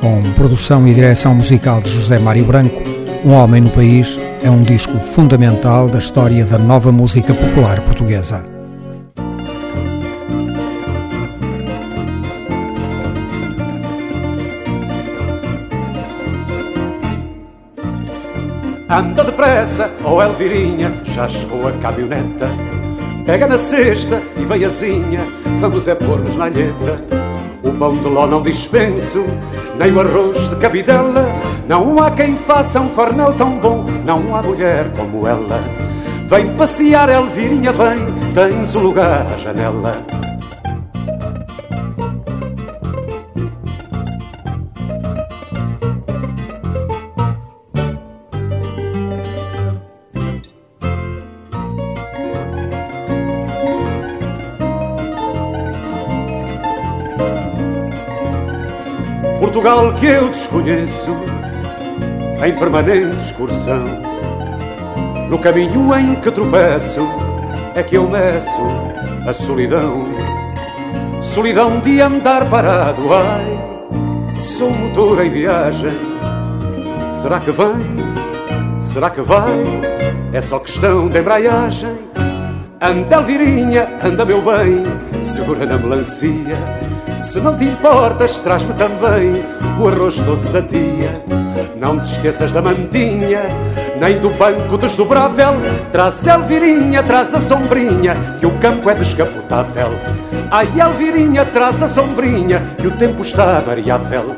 [0.00, 2.82] Com produção e direção musical de José Mário Branco,
[3.24, 8.51] Um Homem no País é um disco fundamental da história da nova música popular portuguesa.
[18.92, 22.46] Anda depressa, ó oh Elvirinha, já chegou a caminhoneta.
[23.24, 25.20] Pega na cesta e veiazinha,
[25.62, 27.02] vamos é pôr-nos na alheta.
[27.62, 29.24] O pão de ló não dispenso,
[29.78, 31.24] nem o arroz de cabidela.
[31.66, 35.64] Não há quem faça um farnel tão bom, não há mulher como ela.
[36.28, 40.04] Vem passear, Elvirinha, vem, tens um lugar à janela.
[59.62, 61.16] Portugal que eu desconheço,
[62.44, 63.84] em permanente excursão.
[65.30, 67.06] No caminho em que tropeço,
[67.72, 68.50] é que eu meço
[69.24, 70.08] a solidão.
[71.22, 75.96] Solidão de andar parado, ai, sou motor em viagem.
[77.12, 78.80] Será que vem?
[78.80, 79.62] Será que vai?
[80.32, 82.00] É só questão de embreagem.
[82.80, 84.82] Anda, Elvirinha, anda, meu bem,
[85.22, 86.91] segura na melancia.
[87.22, 89.44] Se não te importas, traz-me também
[89.80, 91.22] o arroz doce da tia.
[91.78, 93.42] Não te esqueças da mantinha,
[94.00, 95.54] nem do banco desdobrável.
[95.92, 99.92] Traz Elvirinha, traz a sombrinha, que o campo é descapotável.
[100.50, 104.36] Ai, Elvirinha, traz a sombrinha, que o tempo está variável.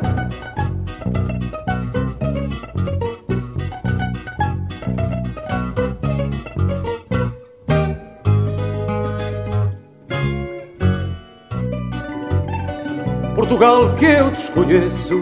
[13.64, 15.14] Portugal que eu desconheço,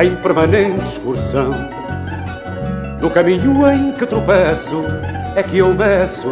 [0.00, 1.50] em permanente excursão.
[3.02, 4.84] No caminho em que tropeço,
[5.34, 6.28] é que eu meço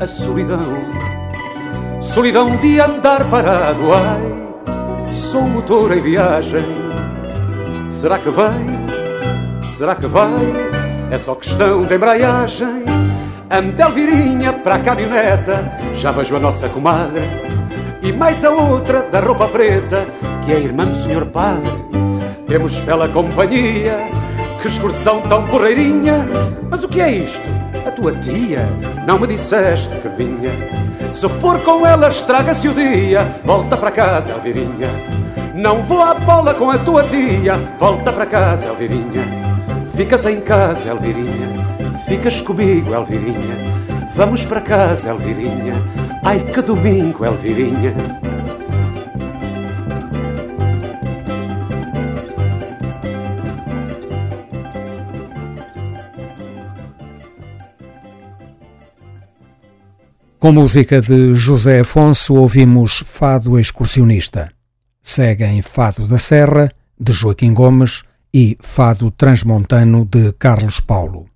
[0.00, 0.74] a solidão.
[2.02, 6.64] Solidão de andar parado, ai, sou motor em viagem.
[7.88, 9.68] Será que vem?
[9.68, 10.32] Será que vai?
[11.12, 12.82] É só questão de embreagem.
[13.48, 17.22] Ande Elvirinha para a caminhoneta, já vejo a nossa comadre
[18.04, 20.06] e mais a outra da roupa preta,
[20.44, 21.70] que é irmã do senhor padre.
[22.46, 23.96] Temos bela companhia,
[24.60, 26.26] que excursão tão porreirinha.
[26.68, 27.40] Mas o que é isto?
[27.86, 28.66] A tua tia
[29.06, 30.50] não me disseste que vinha.
[31.14, 33.40] Se for com ela, estraga-se o dia.
[33.44, 34.90] Volta para casa, Elvirinha.
[35.54, 37.54] Não vou à bola com a tua tia.
[37.78, 39.24] Volta para casa, Elvirinha.
[39.94, 41.48] Ficas em casa, Elvirinha.
[42.08, 43.56] Ficas comigo, Elvirinha.
[44.14, 45.74] Vamos para casa, Elvirinha.
[46.22, 48.23] Ai, que domingo, Elvirinha.
[60.44, 64.52] Com música de José Afonso, ouvimos Fado Excursionista.
[65.00, 66.70] Seguem Fado da Serra,
[67.00, 71.30] de Joaquim Gomes, e Fado Transmontano, de Carlos Paulo.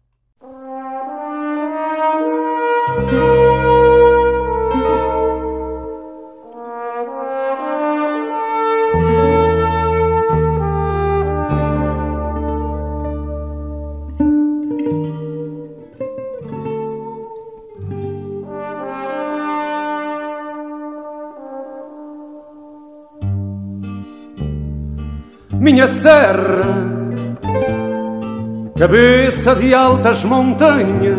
[25.78, 26.64] Minha serra,
[28.76, 31.16] cabeça de altas montanhas,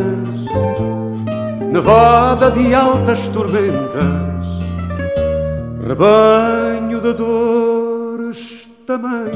[1.71, 4.45] nevada de altas tormentas,
[5.87, 9.31] rebanho de dores tamanhas.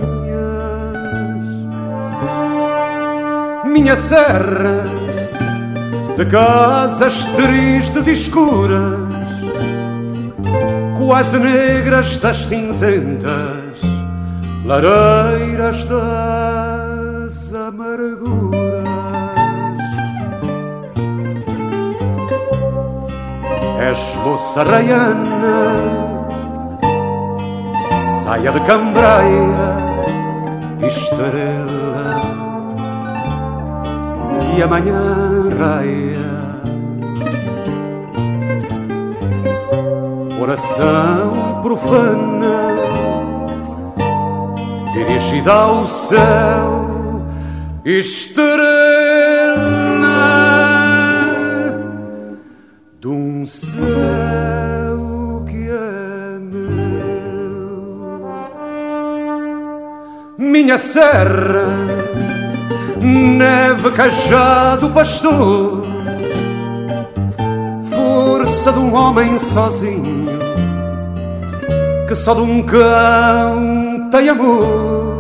[3.63, 4.83] Minha serra,
[6.17, 8.99] de casas tristes e escuras,
[10.97, 13.62] quase negras das cinzentas
[14.65, 18.63] lareiras das amarguras.
[23.79, 25.59] És moça raiana,
[28.23, 29.75] saia de cambraia,
[30.87, 32.21] estrela,
[34.55, 36.33] e amanhã raia.
[40.41, 42.22] Oração profana
[44.93, 47.21] dirigida ao céu,
[47.83, 48.53] estrela
[53.01, 53.81] de um céu
[55.47, 56.71] que é meu.
[60.37, 61.65] Minha serra,
[63.01, 65.87] neve cajado pastor,
[67.89, 70.23] força de um homem sozinho
[72.07, 73.72] que só de um cão
[74.13, 75.17] tem amor.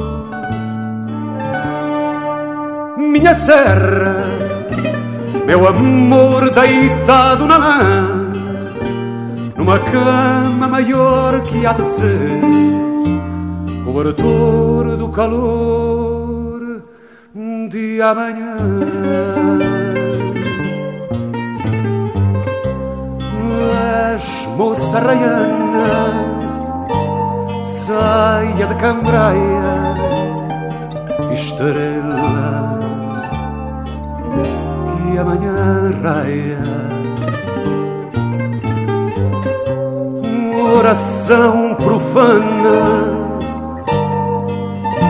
[2.95, 4.23] Minha serra,
[5.47, 8.31] meu amor deitado na lã,
[9.57, 12.39] numa cama maior que há de ser,
[13.83, 16.83] cobertor do calor
[17.69, 18.57] de amanhã.
[24.15, 26.32] És moça raiana
[27.85, 29.93] saia de cambraia,
[31.33, 32.79] estrela
[34.95, 36.63] que amanhã raia.
[40.77, 42.79] Oração profana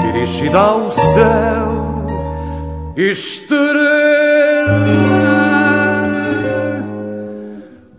[0.05, 2.05] dirigida ao céu,
[2.95, 3.83] estrela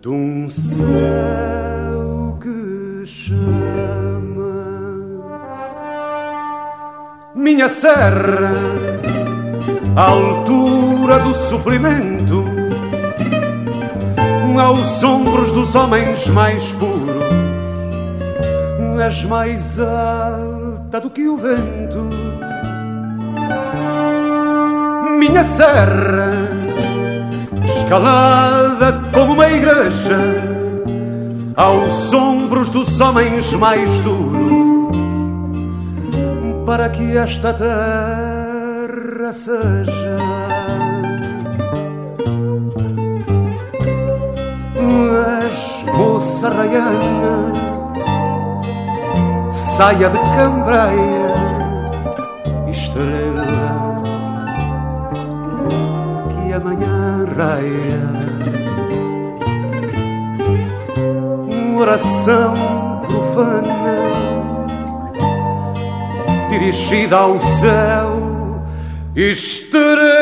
[0.01, 1.44] de um céu.
[7.45, 8.53] Minha serra,
[9.95, 12.43] à altura do sofrimento,
[14.59, 17.23] aos ombros dos homens mais puros,
[18.99, 22.09] és mais alta do que o vento.
[25.19, 26.31] Minha serra,
[27.63, 30.17] escalada como uma igreja,
[31.55, 34.54] aos ombros dos homens mais duros
[36.65, 40.45] para que esta terra seja
[45.95, 47.53] moça raiana
[49.49, 51.35] saia de cambraia
[52.69, 54.01] estrela
[56.29, 58.25] que amanhã raia.
[61.77, 62.53] Oração
[63.07, 64.24] profana
[66.57, 68.63] dirigida ao céu,
[69.15, 70.14] estrela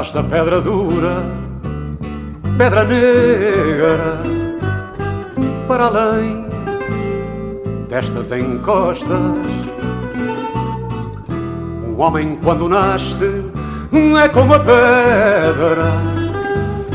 [0.00, 1.26] trás da pedra dura,
[2.56, 4.18] pedra negra,
[5.68, 6.46] para além
[7.86, 9.10] destas encostas.
[11.86, 13.44] Um homem quando nasce
[14.22, 15.92] é como a pedra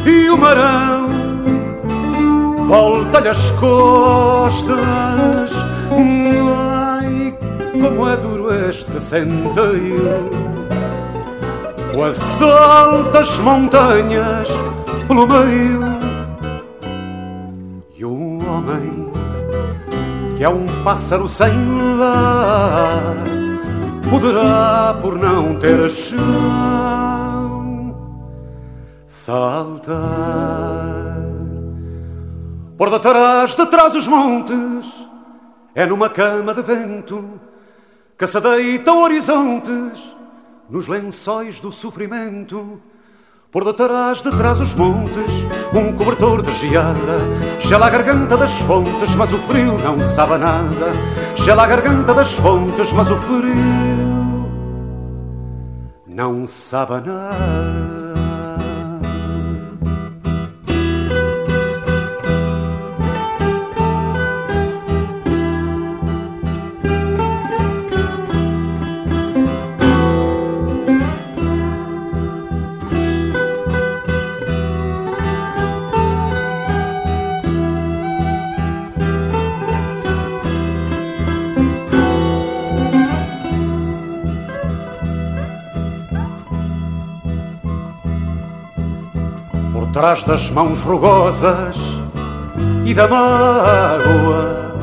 [0.03, 1.07] e o marão
[2.67, 4.79] volta-lhe as costas.
[6.57, 7.37] Ai,
[7.71, 10.54] como é duro este centeio
[11.95, 14.49] com as altas montanhas
[15.07, 15.79] pelo meio.
[17.95, 19.09] E um homem
[20.35, 21.53] que é um pássaro sem
[21.97, 23.15] lar
[24.09, 26.19] poderá por não ter chão
[29.07, 29.95] saltar.
[32.77, 34.93] Por detrás de trás os montes
[35.73, 37.39] é numa cama de vento
[38.17, 40.15] que se deitam horizontes
[40.69, 42.81] nos lençóis do sofrimento.
[43.51, 45.31] Por detrás de trás os montes,
[45.73, 47.21] um cobertor de geada,
[47.59, 50.91] gela a garganta das fontes, mas o frio não sabe nada.
[51.37, 54.45] Gela a garganta das fontes, mas o frio
[56.05, 58.24] não sabe nada.
[89.95, 91.77] Trás das mãos rugosas
[92.83, 94.73] e da mágoa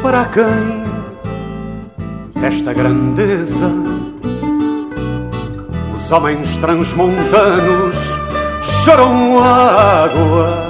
[0.00, 0.84] para quem
[2.40, 3.68] desta grandeza.
[5.92, 7.96] Os homens transmontanos
[8.62, 10.62] choram água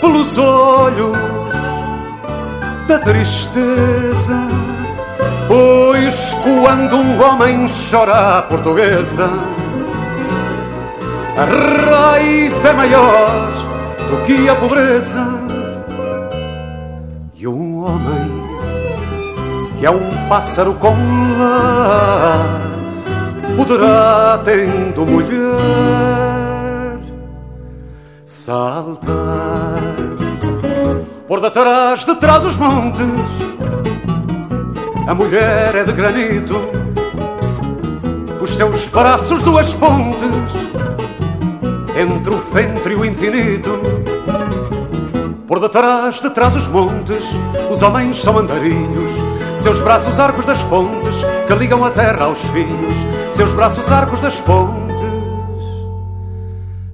[0.00, 1.18] pelos olhos
[2.86, 4.38] da tristeza
[5.48, 9.28] pois quando um homem chora a portuguesa
[11.36, 13.52] a raiva é maior
[14.08, 15.26] do que a pobreza.
[17.34, 18.44] E um homem
[19.78, 20.94] que é um pássaro com
[21.38, 22.60] lar
[23.56, 25.30] poderá, tendo mulher,
[28.24, 29.82] saltar
[31.26, 33.04] por detrás de trás dos montes.
[35.06, 36.60] A mulher é de granito,
[38.40, 40.64] os seus braços duas pontes
[41.96, 43.70] entre o ventre e o infinito.
[45.46, 47.24] Por detrás, detrás os montes,
[47.70, 49.12] os homens são andarilhos,
[49.56, 51.16] seus braços arcos das pontes
[51.46, 52.96] que ligam a terra aos filhos,
[53.30, 54.74] seus braços arcos das pontes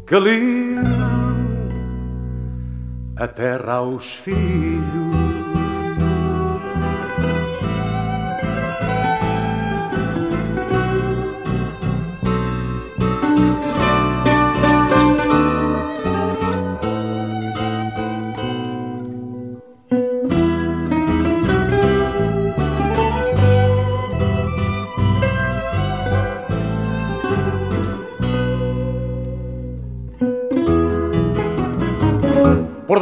[0.06, 0.82] que ligam
[3.16, 5.19] a terra aos filhos.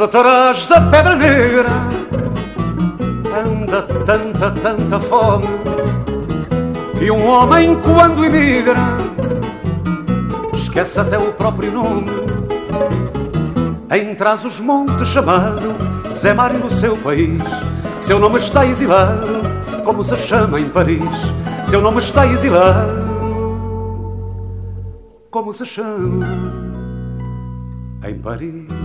[0.09, 1.69] Detrás da pedra negra
[3.45, 5.45] anda tanta, tanta fome.
[6.99, 8.97] E um homem, quando emigra,
[10.55, 12.09] esquece até o próprio nome.
[13.91, 15.75] Em trás os montes chamado
[16.11, 17.43] Zé Mário no seu país.
[17.99, 19.41] Seu nome está exilado,
[19.85, 21.03] como se chama em Paris.
[21.63, 22.89] Seu nome está exilado,
[25.29, 26.25] como se chama
[28.03, 28.78] em Paris.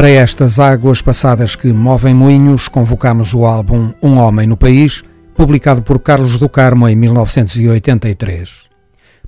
[0.00, 5.82] Para estas águas passadas que movem moinhos, convocamos o álbum Um Homem no País, publicado
[5.82, 8.62] por Carlos do Carmo em 1983.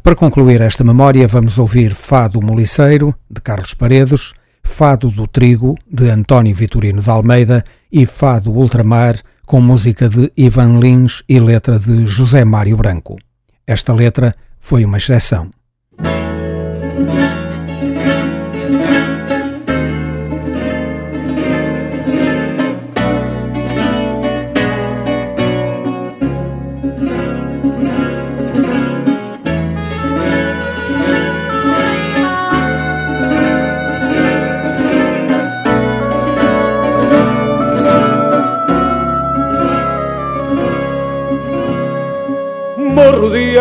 [0.02, 6.08] Para concluir esta memória, vamos ouvir Fado Moliceiro, de Carlos Paredes, Fado do Trigo, de
[6.08, 7.62] António Vitorino de Almeida
[7.92, 13.18] e Fado Ultramar, com música de Ivan Lins e letra de José Mário Branco.
[13.66, 15.50] Esta letra foi uma exceção.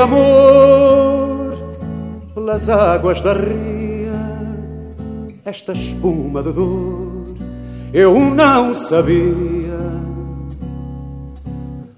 [0.01, 1.57] Amor
[2.33, 4.11] pelas águas da ria,
[5.45, 7.11] esta espuma de dor
[7.93, 9.81] eu não sabia.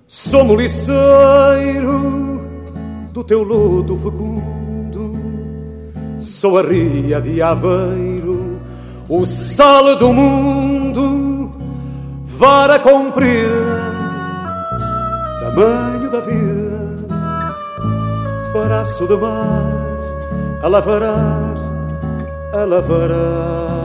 [0.07, 2.41] Sou moliceiro
[3.11, 5.13] do teu lodo fecundo,
[6.19, 8.59] sou a ria de Aveiro,
[9.07, 11.51] o sal do mundo,
[12.25, 13.81] vara comprida,
[15.41, 16.72] tamanho da vida,
[18.53, 19.65] braço de mar,
[20.61, 21.55] a lavrar,
[22.53, 23.82] a lavrar.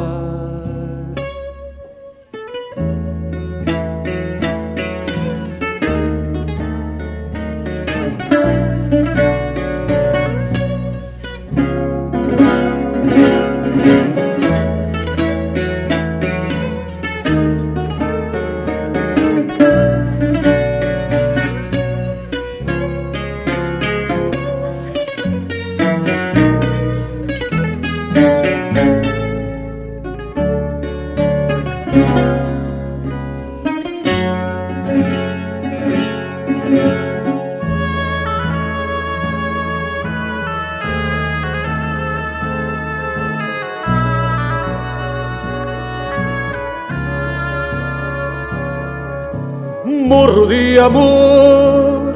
[50.89, 52.15] Amor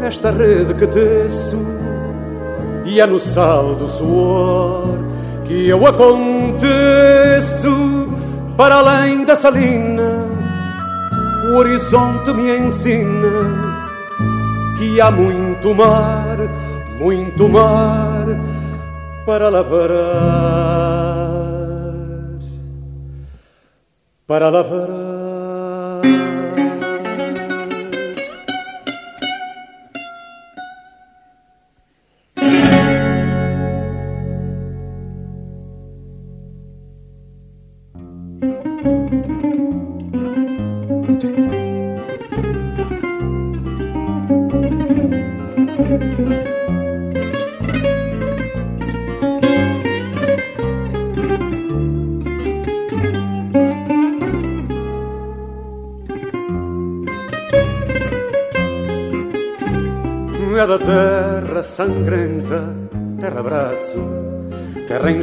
[0.00, 1.58] nesta rede que teço
[2.84, 4.98] e é no sal do suor
[5.44, 7.70] que eu aconteço
[8.56, 10.28] para além da salina.
[11.50, 13.28] O horizonte me ensina
[14.78, 16.38] que há muito mar,
[16.98, 18.26] muito mar
[19.26, 19.98] para lavrar,
[24.26, 24.99] para lavrar.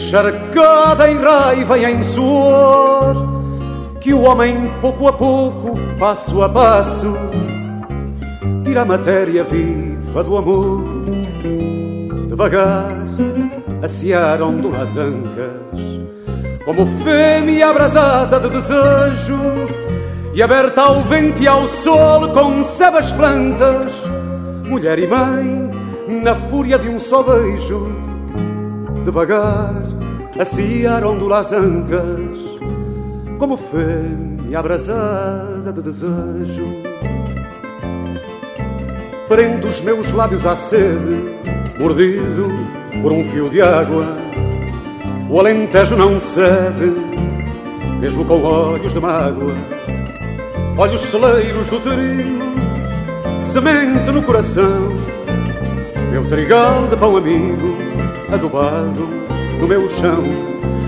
[0.08, 3.28] Encharcada em raiva e em suor,
[4.00, 7.14] que o homem pouco a pouco, passo a passo,
[8.64, 10.82] tira a matéria viva do amor.
[12.30, 12.88] Devagar,
[13.84, 15.82] aciaram de as ancas,
[16.64, 19.38] como fêmea abrasada de desejo,
[20.34, 24.04] e aberta ao vento e ao sol, concebe as plantas
[24.70, 25.70] mulher e mãe,
[26.24, 27.88] na fúria de um só beijo,
[29.04, 29.97] devagar
[30.40, 32.40] aciaram do ancas,
[33.40, 36.84] como fêmea abrasada de desejo.
[39.28, 41.36] Prendo os meus lábios à sede,
[41.80, 42.50] mordido
[43.02, 44.06] por um fio de água.
[45.30, 46.94] O alentejo não cede,
[48.00, 49.54] mesmo com olhos de mágoa.
[50.78, 52.38] Olhos celeiros do trio
[53.38, 54.92] semente no coração.
[56.12, 57.76] Meu trigal de pão amigo,
[58.32, 59.27] adubado
[59.60, 60.24] no meu chão.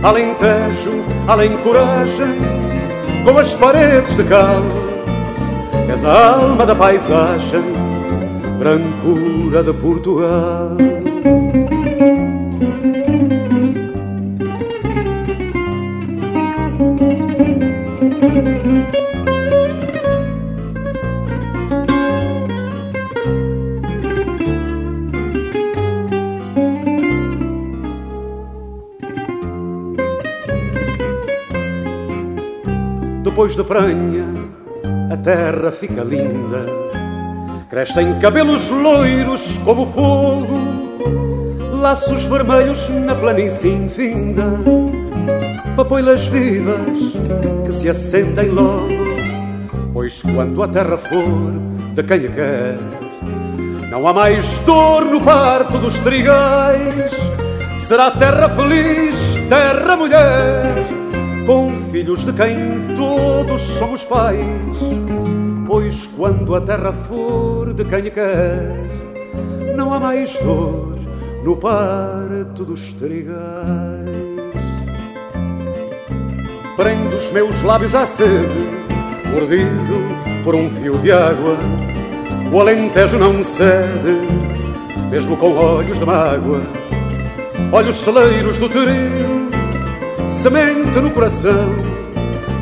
[0.02, 2.40] Alentejo, além coragem,
[3.24, 4.62] com as paredes de cal.
[5.92, 7.64] És a alma da paisagem,
[8.60, 10.78] brancura de Portugal.
[33.60, 34.26] De pranha,
[35.12, 36.66] a terra fica linda.
[37.70, 40.58] Crescem cabelos loiros como fogo,
[41.82, 44.46] laços vermelhos na planície infinda,
[45.76, 47.00] papoilas vivas
[47.66, 48.88] que se acendem logo.
[49.92, 51.52] Pois quando a terra for
[51.94, 52.78] de quem a quer,
[53.92, 57.12] não há mais dor no parto dos trigais.
[57.78, 59.18] Será terra feliz,
[59.50, 60.99] terra mulher
[61.50, 62.56] com filhos de quem
[62.96, 64.38] todos somos pais.
[65.66, 68.78] Pois quando a terra for de quem quer,
[69.76, 71.00] não há mais dor
[71.44, 73.34] no parto dos trigais.
[76.78, 78.70] Prendo os meus lábios à sede,
[79.34, 81.58] mordido por um fio de água.
[82.54, 84.22] O alentejo não cede,
[85.10, 86.62] mesmo com olhos de mágoa,
[87.72, 89.39] olhos celeiros do terreiro,
[90.40, 91.68] semente no coração,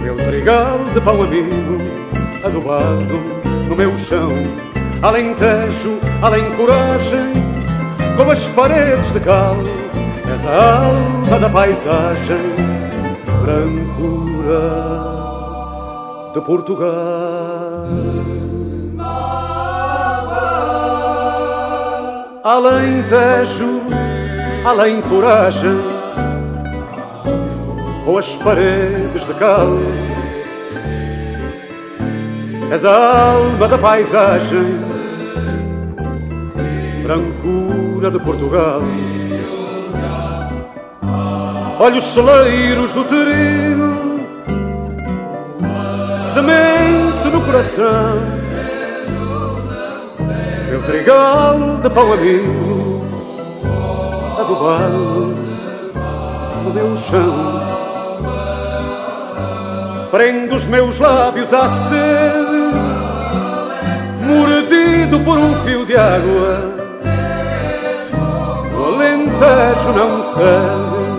[0.02, 1.78] meu trigal de pão amigo,
[2.44, 3.20] adubado
[3.70, 4.32] no meu chão,
[5.04, 7.34] alentejo, além coragem,
[8.16, 9.56] com as paredes de cal,
[10.32, 12.56] és a alma da paisagem,
[13.44, 14.64] brancura
[16.34, 17.86] de Portugal.
[22.44, 23.82] Além tejo,
[24.66, 25.97] além coragem,
[28.08, 29.68] ou as paredes de cal.
[32.72, 34.80] És a alma da paisagem,
[37.04, 38.82] brancura de Portugal.
[41.80, 44.08] Olhos celeiros do terreno
[46.34, 48.22] semente no coração.
[50.70, 53.02] Meu trigal de pau amigo,
[54.40, 55.36] adubado
[56.64, 57.57] no meu chão.
[60.12, 62.76] Prendo os meus lábios à sede,
[64.26, 66.74] mordido por um fio de água.
[68.74, 71.18] O alentejo não cede,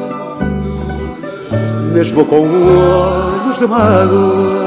[1.92, 4.57] mesmo com olhos de mágoa.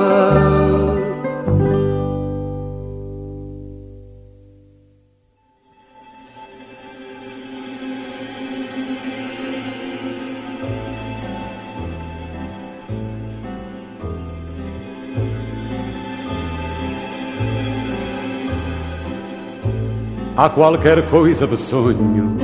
[20.42, 22.36] Há qualquer coisa de sonho,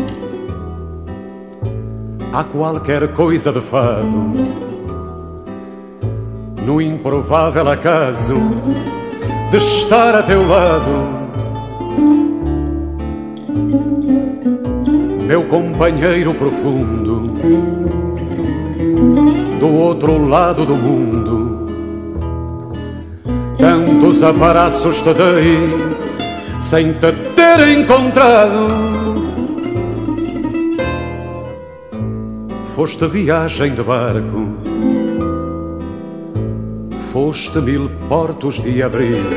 [2.31, 4.33] há qualquer coisa de fado,
[6.63, 8.35] no improvável acaso
[9.49, 11.27] de estar a teu lado.
[15.25, 17.33] Meu companheiro profundo,
[19.59, 21.67] do outro lado do mundo,
[23.57, 25.97] tantos abraços te dei
[26.59, 27.11] sem te
[27.61, 28.67] encontrado.
[32.75, 34.49] Foste viagem de barco,
[37.11, 39.29] foste mil portos de abrigo.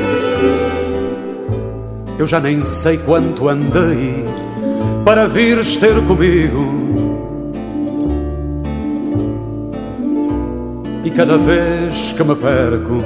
[2.19, 4.23] Eu já nem sei quanto andei
[5.03, 6.79] para vires ter comigo.
[11.03, 13.01] E cada vez que me perco,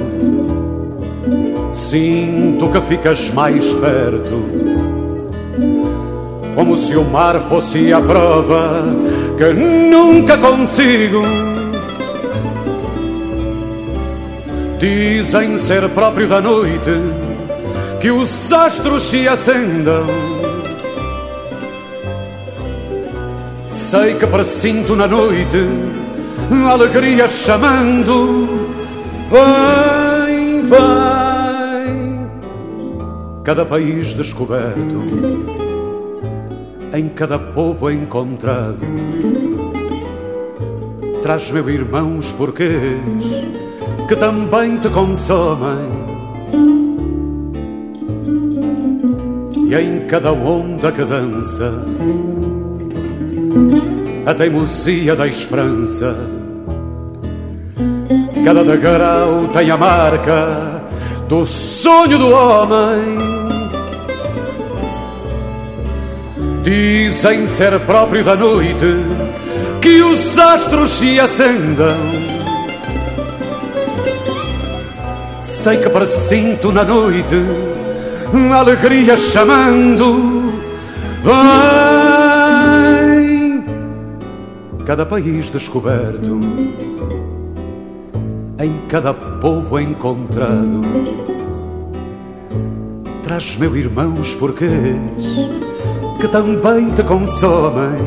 [1.76, 4.75] Sinto que ficas mais perto,
[6.56, 8.82] como se o mar fosse a prova
[9.36, 11.20] que nunca consigo.
[14.78, 16.90] Dizem ser próprio da noite
[18.00, 20.06] que os astros se acendam.
[23.68, 25.58] Sei que presinto na noite
[26.70, 28.48] alegria chamando.
[29.30, 31.36] Vem, vem
[33.44, 35.65] cada país descoberto,
[36.96, 38.78] em cada povo encontrado.
[41.22, 43.00] Traz, meu irmão, os porquês
[44.08, 46.06] que também te consomem.
[49.68, 51.72] E em cada onda que dança,
[54.24, 56.14] a teimosia da esperança.
[58.44, 60.82] Cada degrau tem a marca
[61.28, 63.15] do sonho do homem.
[66.66, 68.96] Dizem ser próprio da noite
[69.80, 71.94] que os astros se acendam.
[75.40, 77.36] Sei que presinto na noite
[78.52, 80.52] a alegria chamando.
[83.12, 83.64] Vem,
[84.84, 86.40] cada país descoberto,
[88.58, 90.80] em cada povo encontrado.
[93.22, 95.65] Traz, meu irmão, os porquês
[96.20, 98.00] que também te consomem.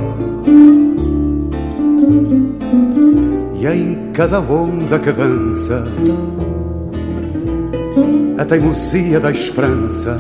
[3.56, 5.86] E em cada onda que dança,
[8.38, 10.18] a teimosia da esperança,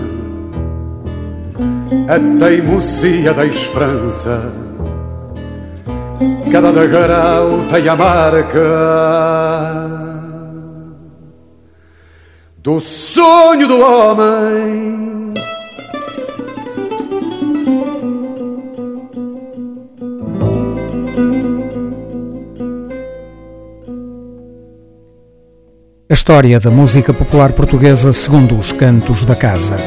[2.07, 4.51] a teimosia da esperança,
[6.51, 8.59] cada degrau tem a marca
[12.57, 15.08] do sonho do homem.
[26.11, 29.77] A história da música popular portuguesa segundo os cantos da casa.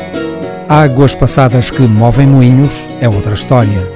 [0.69, 3.91] Águas passadas que movem moinhos é outra história.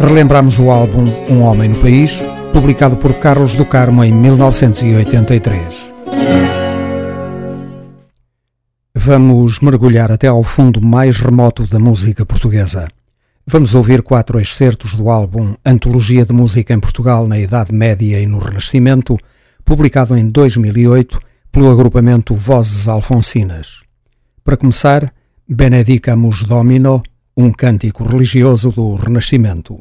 [0.00, 2.22] Relembramos o álbum Um Homem no País,
[2.52, 5.92] publicado por Carlos do Carmo em 1983.
[8.94, 12.86] Vamos mergulhar até ao fundo mais remoto da música portuguesa.
[13.44, 18.26] Vamos ouvir quatro excertos do álbum Antologia de Música em Portugal na Idade Média e
[18.26, 19.18] no Renascimento,
[19.64, 23.84] publicado em 2008 pelo agrupamento Vozes Alfonsinas.
[24.42, 25.14] Para começar,
[25.48, 27.00] Benedicamus Domino,
[27.36, 29.78] um cântico religioso do Renascimento.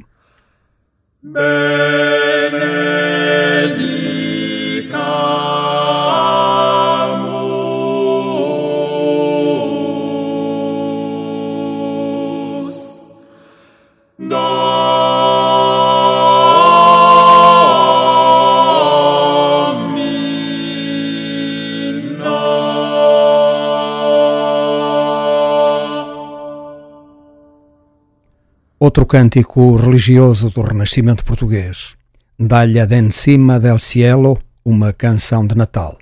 [28.85, 31.95] Outro cântico religioso do Renascimento português.
[32.37, 35.97] Dalha de Encima del Cielo, uma canção de Natal.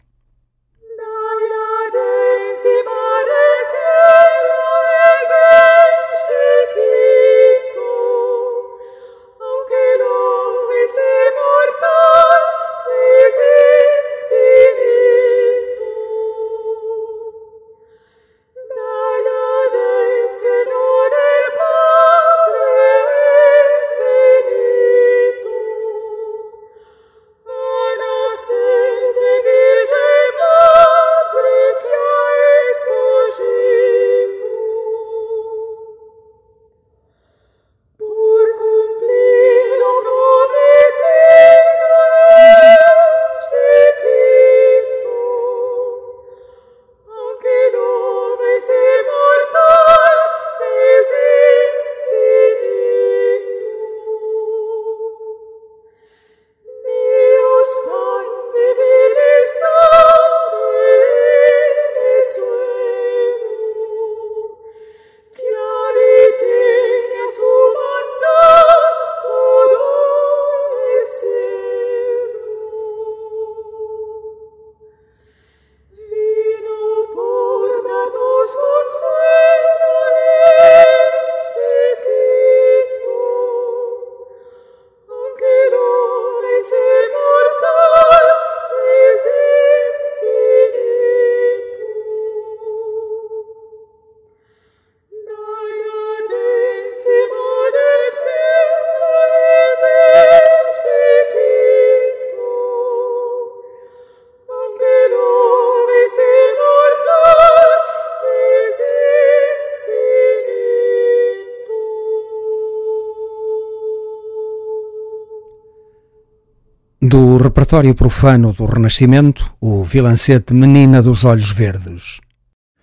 [117.41, 122.19] Repertório profano do Renascimento, o vilancete Menina dos Olhos Verdes.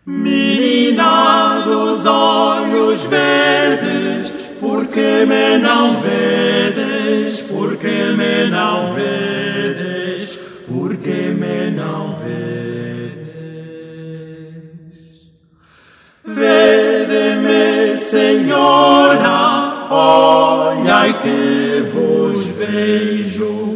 [0.06, 12.14] Menina dos olhos verdes, porque me não vedes, porque me não vedes, porque me não
[12.16, 12.38] vedes.
[16.24, 19.28] Vede-me, Senhora,
[19.90, 23.67] olhai que vos vejo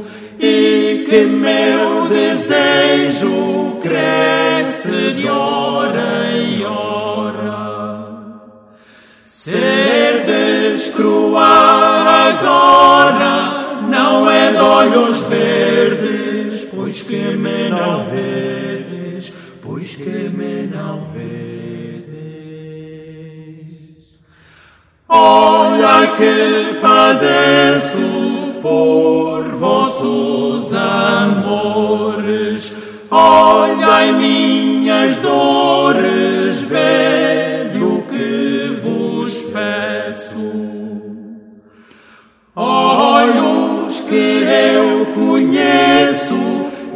[1.12, 8.06] que meu desejo cresce de hora em hora.
[9.26, 11.44] Ser descrua
[12.28, 19.30] agora não é de olhos verdes, pois que me não vedes,
[19.62, 21.92] pois que me não vedes.
[25.06, 28.11] Olha que padeço
[34.03, 40.40] Olhai minhas dores, velho que vos peço.
[42.57, 46.34] Olhos que eu conheço,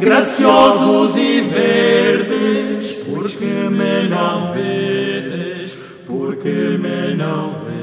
[0.01, 7.77] graciosos e verdes, porque me não vedes, porque me não vedes.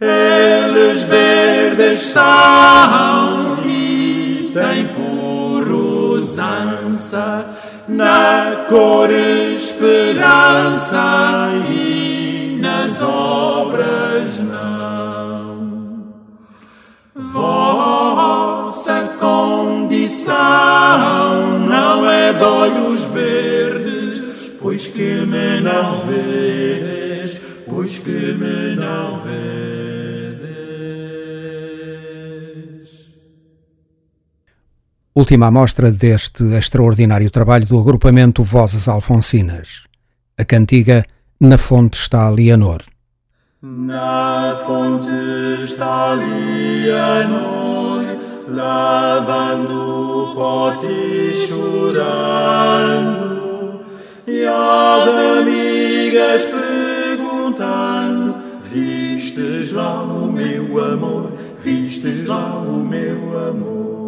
[0.00, 5.13] Eles verdes são e têm por
[7.88, 11.02] na cor esperança
[11.68, 16.04] e nas obras não.
[17.32, 20.34] Vossa condição
[21.60, 26.74] não é de olhos verdes, pois que me não vedes
[27.66, 29.73] pois que me não vedes.
[35.16, 39.84] Última amostra deste extraordinário trabalho do agrupamento Vozes Alfonsinas.
[40.36, 41.04] A cantiga
[41.40, 42.82] Na Fonte está Leonor.
[43.62, 45.06] Na fonte
[45.62, 48.04] está Leonor,
[48.48, 52.64] lavando o pote e chorando,
[54.26, 55.06] e as
[55.38, 56.42] amigas
[57.16, 58.34] perguntando:
[58.68, 61.32] Vistes lá o meu amor,
[61.62, 64.03] vistes lá o meu amor.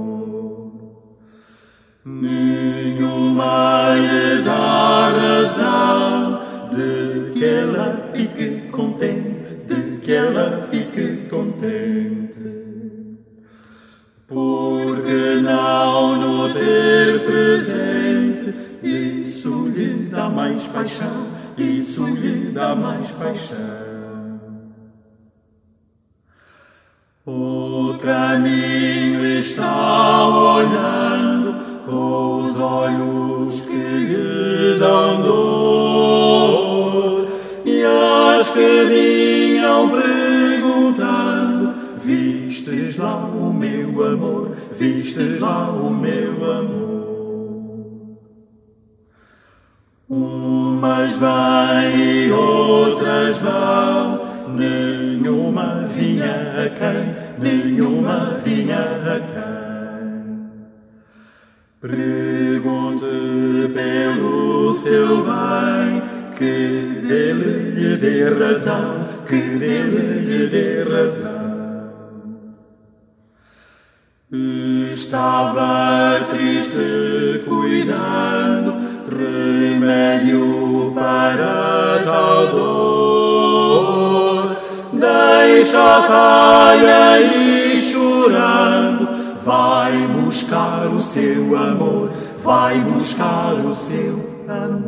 [2.09, 12.39] Nenhuma lhe dá razão de que ela fique contente, de que ela fique contente.
[14.29, 18.55] Porque não no ter presente,
[18.85, 21.27] isso lhe dá mais paixão,
[21.59, 23.57] isso lhe dá mais paixão.
[27.27, 31.36] O caminho está olhando
[31.87, 37.29] com os olhos que lhe dão dor
[37.65, 46.87] e as que vinham perguntando: Vistes lá o meu amor, vistes lá o meu amor.
[50.09, 54.21] Umas vêm e outras vão,
[54.55, 59.66] nenhuma vinha a quem, nenhuma vinha a quem.
[61.87, 66.03] Pergunte pelo seu bem,
[66.37, 71.47] que ele lhe dê razão, que ele lhe dê razão.
[74.93, 78.75] Estava triste cuidando,
[79.09, 83.77] remédio para tal dor.
[84.93, 89.09] Deixa caia e chorando,
[89.45, 92.11] vai buscar o seu amor,
[92.43, 94.86] vai buscar o seu amor.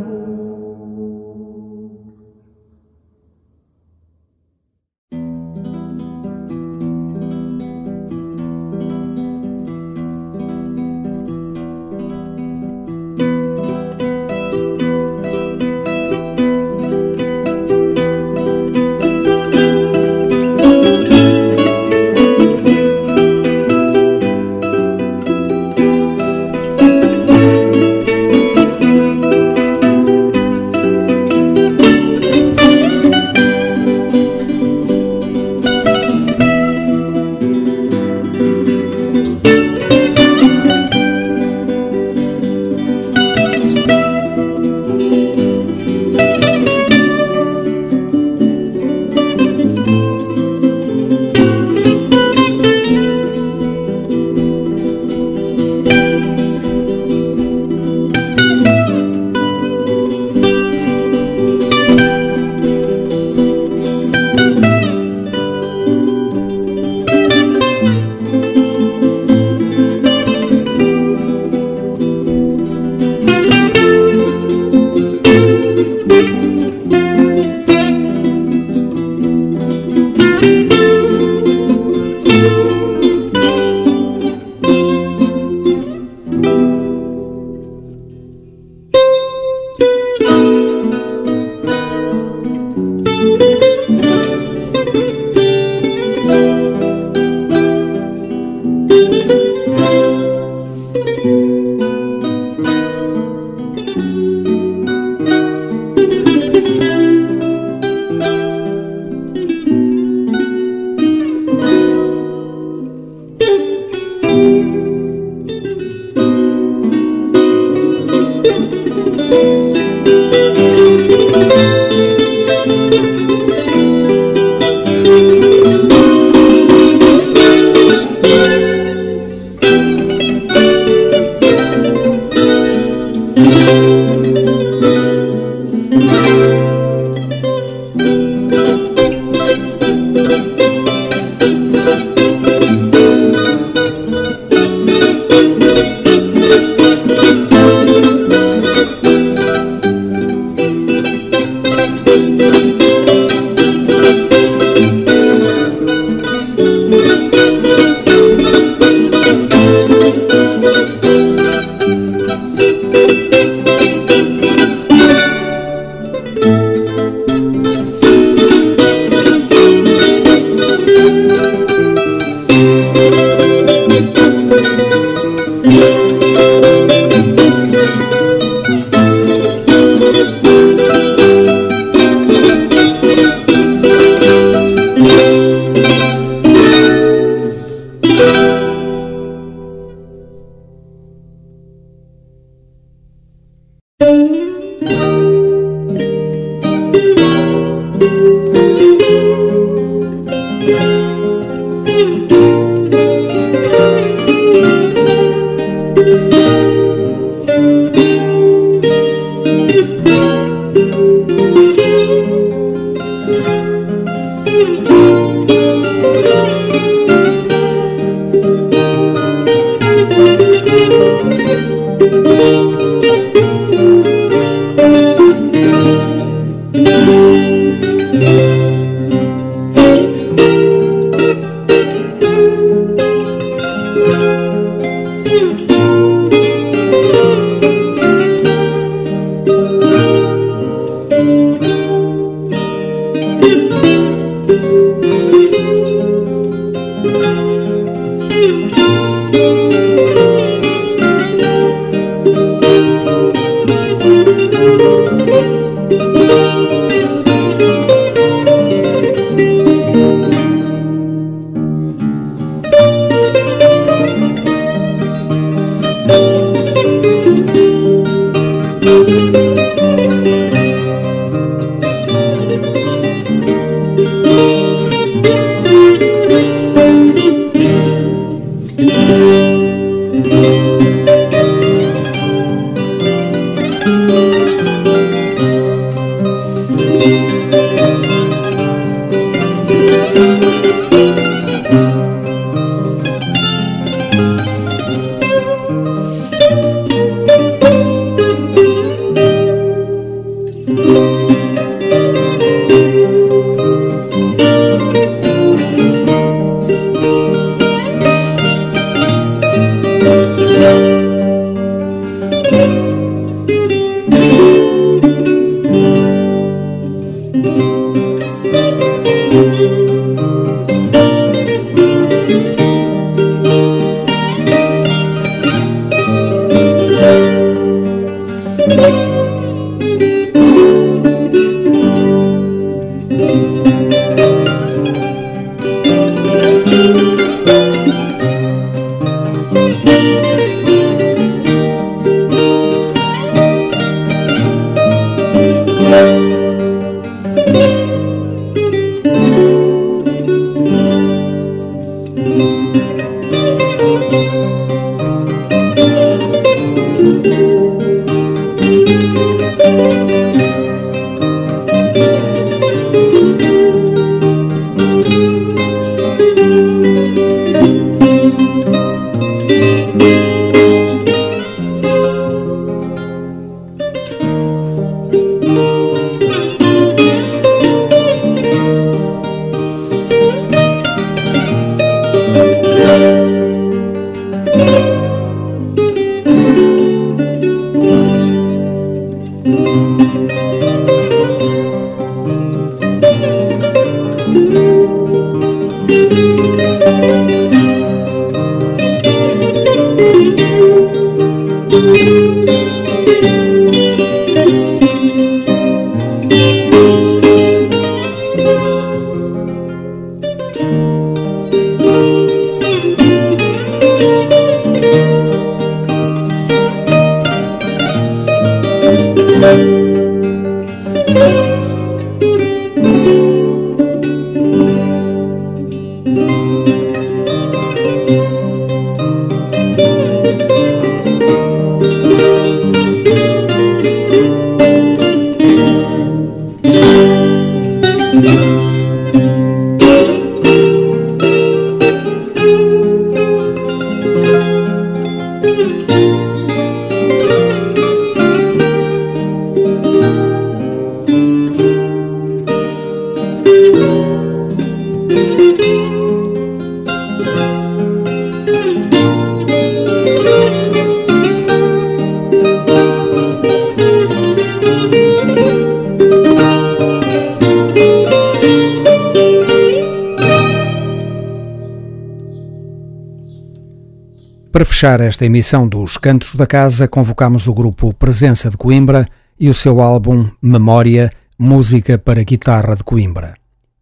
[474.78, 479.54] Fechar esta emissão dos Cantos da Casa, convocamos o grupo Presença de Coimbra e o
[479.54, 483.34] seu álbum Memória, Música para Guitarra de Coimbra.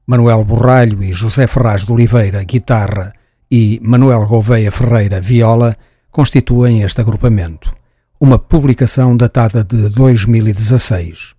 [0.06, 3.12] Manuel Borralho e José Ferraz de Oliveira, guitarra,
[3.50, 5.76] e Manuel Gouveia Ferreira, viola,
[6.10, 7.70] constituem este agrupamento.
[8.18, 11.34] Uma publicação datada de 2016.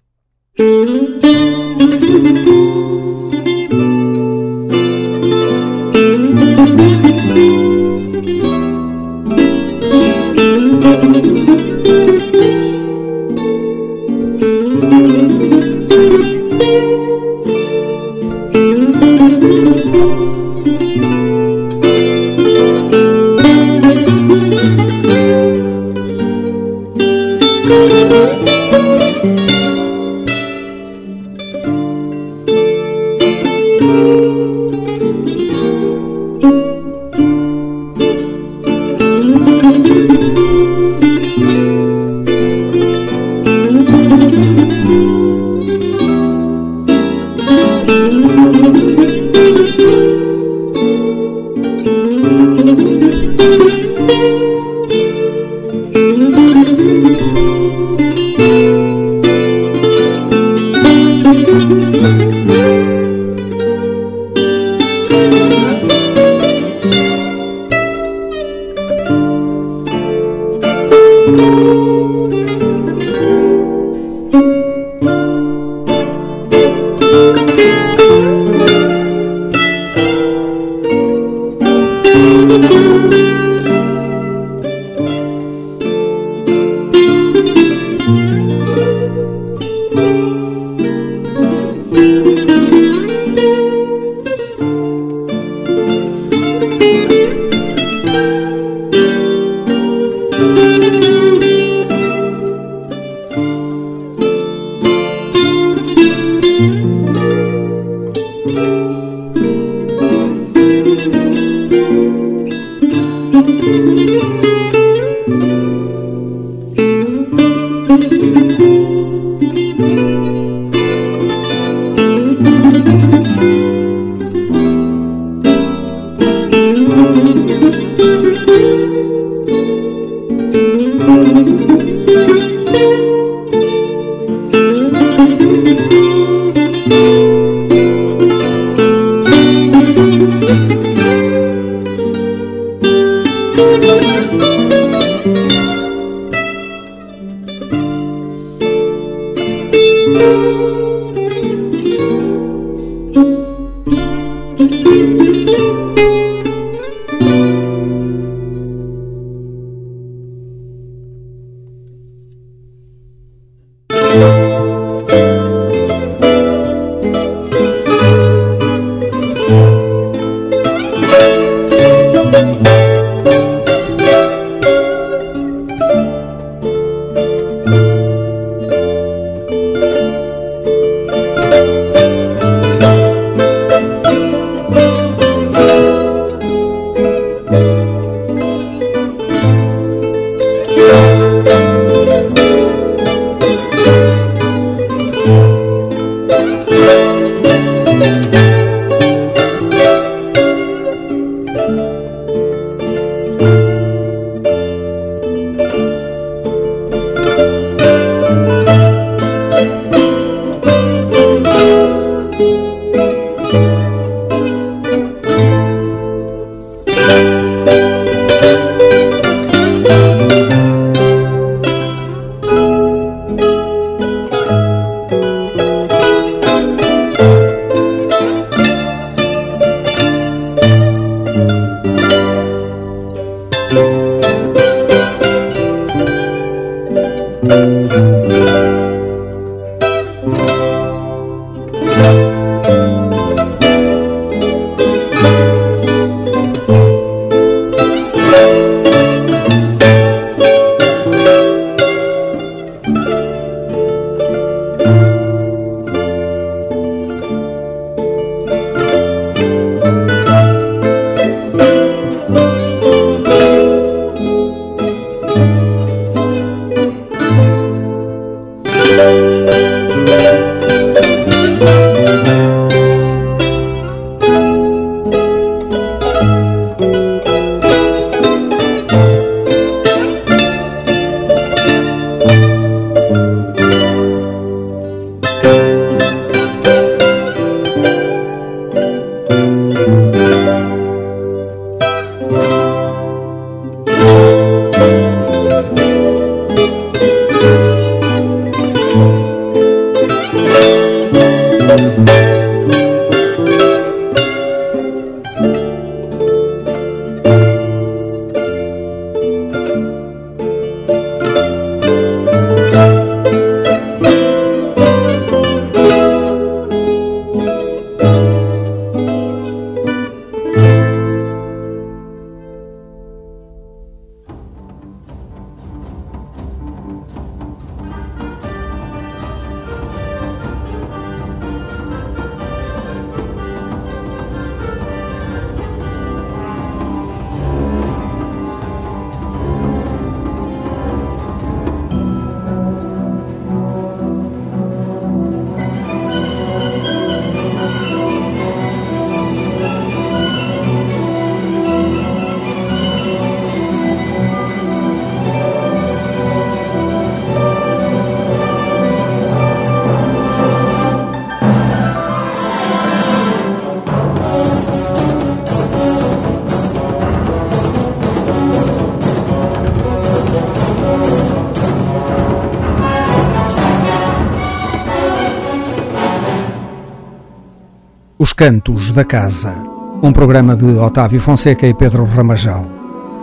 [378.38, 379.52] Cantos da Casa,
[380.00, 382.64] um programa de Otávio Fonseca e Pedro Ramajal.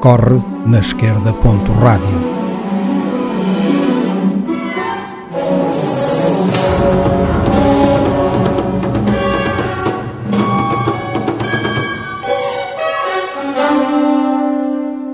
[0.01, 1.33] Corre na esquerda.
[1.35, 2.09] Ponto rádio.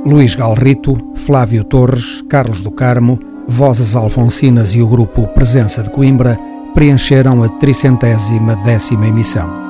[0.07, 6.39] Luís Galrito, Flávio Torres, Carlos do Carmo, Vozes Alfonsinas e o grupo Presença de Coimbra
[6.73, 9.70] preencheram a tricentésima décima emissão.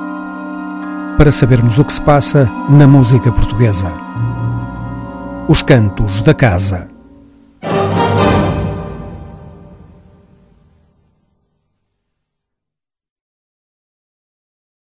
[1.21, 3.93] Para sabermos o que se passa na música portuguesa.
[5.47, 6.90] Os Cantos da Casa.